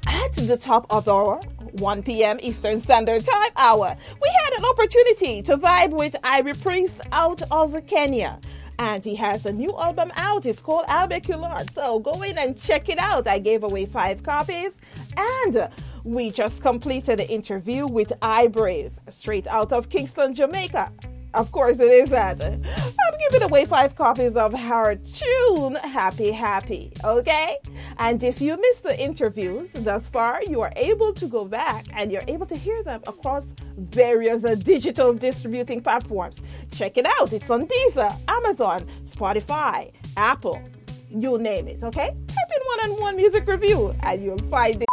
at 0.07 0.33
the 0.33 0.57
top 0.57 0.87
of 0.89 1.07
our 1.07 1.39
1 1.73 2.03
p.m. 2.03 2.39
Eastern 2.41 2.79
Standard 2.79 3.25
Time 3.25 3.51
hour, 3.55 3.97
we 4.21 4.29
had 4.43 4.53
an 4.59 4.65
opportunity 4.65 5.41
to 5.43 5.57
vibe 5.57 5.91
with 5.91 6.15
Ivory 6.23 6.53
Priest 6.53 7.01
out 7.11 7.41
of 7.51 7.75
Kenya. 7.87 8.39
And 8.79 9.03
he 9.03 9.15
has 9.15 9.45
a 9.45 9.51
new 9.53 9.75
album 9.77 10.11
out. 10.15 10.45
It's 10.45 10.61
called 10.61 10.85
Albeculard. 10.87 11.73
So 11.73 11.99
go 11.99 12.21
in 12.23 12.37
and 12.37 12.59
check 12.59 12.89
it 12.89 12.97
out. 12.99 13.27
I 13.27 13.39
gave 13.39 13.63
away 13.63 13.85
five 13.85 14.23
copies. 14.23 14.77
And 15.17 15.69
We 16.03 16.31
just 16.31 16.61
completed 16.61 17.21
an 17.21 17.27
interview 17.27 17.87
with 17.87 18.11
I 18.21 18.47
Brave, 18.47 18.99
straight 19.09 19.47
out 19.47 19.71
of 19.71 19.89
Kingston, 19.89 20.33
Jamaica. 20.33 20.91
Of 21.33 21.51
course, 21.51 21.79
it 21.79 21.91
is 21.91 22.09
that. 22.09 22.43
I'm 22.43 23.17
giving 23.29 23.43
away 23.43 23.65
five 23.65 23.95
copies 23.95 24.35
of 24.35 24.53
her 24.53 24.95
tune, 24.95 25.75
Happy 25.75 26.31
Happy, 26.31 26.91
okay? 27.03 27.57
And 27.97 28.23
if 28.23 28.39
you 28.39 28.55
missed 28.59 28.83
the 28.83 28.99
interviews 28.99 29.71
thus 29.71 30.09
far, 30.09 30.41
you 30.43 30.61
are 30.61 30.71
able 30.75 31.11
to 31.13 31.27
go 31.27 31.45
back 31.45 31.85
and 31.93 32.11
you're 32.11 32.23
able 32.27 32.45
to 32.45 32.55
hear 32.55 32.83
them 32.83 33.01
across 33.07 33.55
various 33.77 34.43
digital 34.59 35.13
distributing 35.13 35.81
platforms. 35.81 36.41
Check 36.71 36.97
it 36.97 37.07
out. 37.19 37.33
It's 37.33 37.49
on 37.49 37.67
Deezer, 37.67 38.15
Amazon, 38.27 38.87
Spotify, 39.05 39.91
Apple, 40.15 40.61
you 41.09 41.37
name 41.39 41.67
it, 41.67 41.83
okay? 41.83 42.09
Type 42.27 42.51
in 42.55 42.61
one 42.65 42.91
on 42.91 43.01
one 43.01 43.15
music 43.15 43.47
review 43.47 43.95
and 44.03 44.23
you'll 44.23 44.37
find 44.49 44.83
it. 44.83 44.92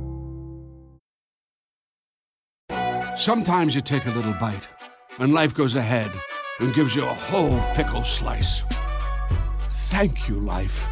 Sometimes 3.21 3.75
you 3.75 3.81
take 3.81 4.07
a 4.07 4.09
little 4.09 4.33
bite, 4.33 4.67
and 5.19 5.31
life 5.31 5.53
goes 5.53 5.75
ahead 5.75 6.09
and 6.59 6.73
gives 6.73 6.95
you 6.95 7.03
a 7.03 7.13
whole 7.13 7.61
pickle 7.75 8.03
slice. 8.03 8.63
Thank 9.69 10.27
you, 10.27 10.37
life. 10.39 10.89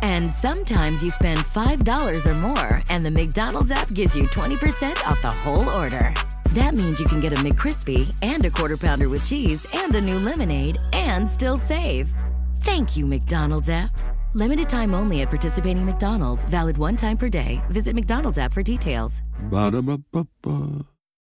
And 0.00 0.32
sometimes 0.32 1.02
you 1.02 1.10
spend 1.10 1.40
$5 1.40 2.26
or 2.26 2.34
more, 2.34 2.82
and 2.88 3.04
the 3.04 3.10
McDonald's 3.10 3.72
app 3.72 3.92
gives 3.92 4.14
you 4.14 4.28
20% 4.28 5.04
off 5.08 5.20
the 5.22 5.32
whole 5.32 5.68
order. 5.68 6.14
That 6.52 6.74
means 6.74 7.00
you 7.00 7.06
can 7.06 7.18
get 7.18 7.32
a 7.32 7.42
McCrispy 7.42 8.14
and 8.22 8.44
a 8.44 8.50
quarter 8.50 8.76
pounder 8.76 9.08
with 9.08 9.28
cheese 9.28 9.66
and 9.74 9.92
a 9.96 10.00
new 10.00 10.20
lemonade 10.20 10.78
and 10.92 11.28
still 11.28 11.58
save. 11.58 12.14
Thank 12.60 12.96
you, 12.96 13.06
McDonald's 13.06 13.70
app. 13.70 13.90
Limited 14.34 14.68
time 14.68 14.94
only 14.94 15.22
at 15.22 15.30
participating 15.30 15.84
McDonald's. 15.84 16.44
Valid 16.44 16.78
one 16.78 16.94
time 16.94 17.16
per 17.16 17.28
day. 17.28 17.60
Visit 17.70 17.96
McDonald's 17.96 18.38
app 18.38 18.52
for 18.52 18.62
details. 18.62 19.22
Ba-da-ba-ba-ba. 19.50 20.86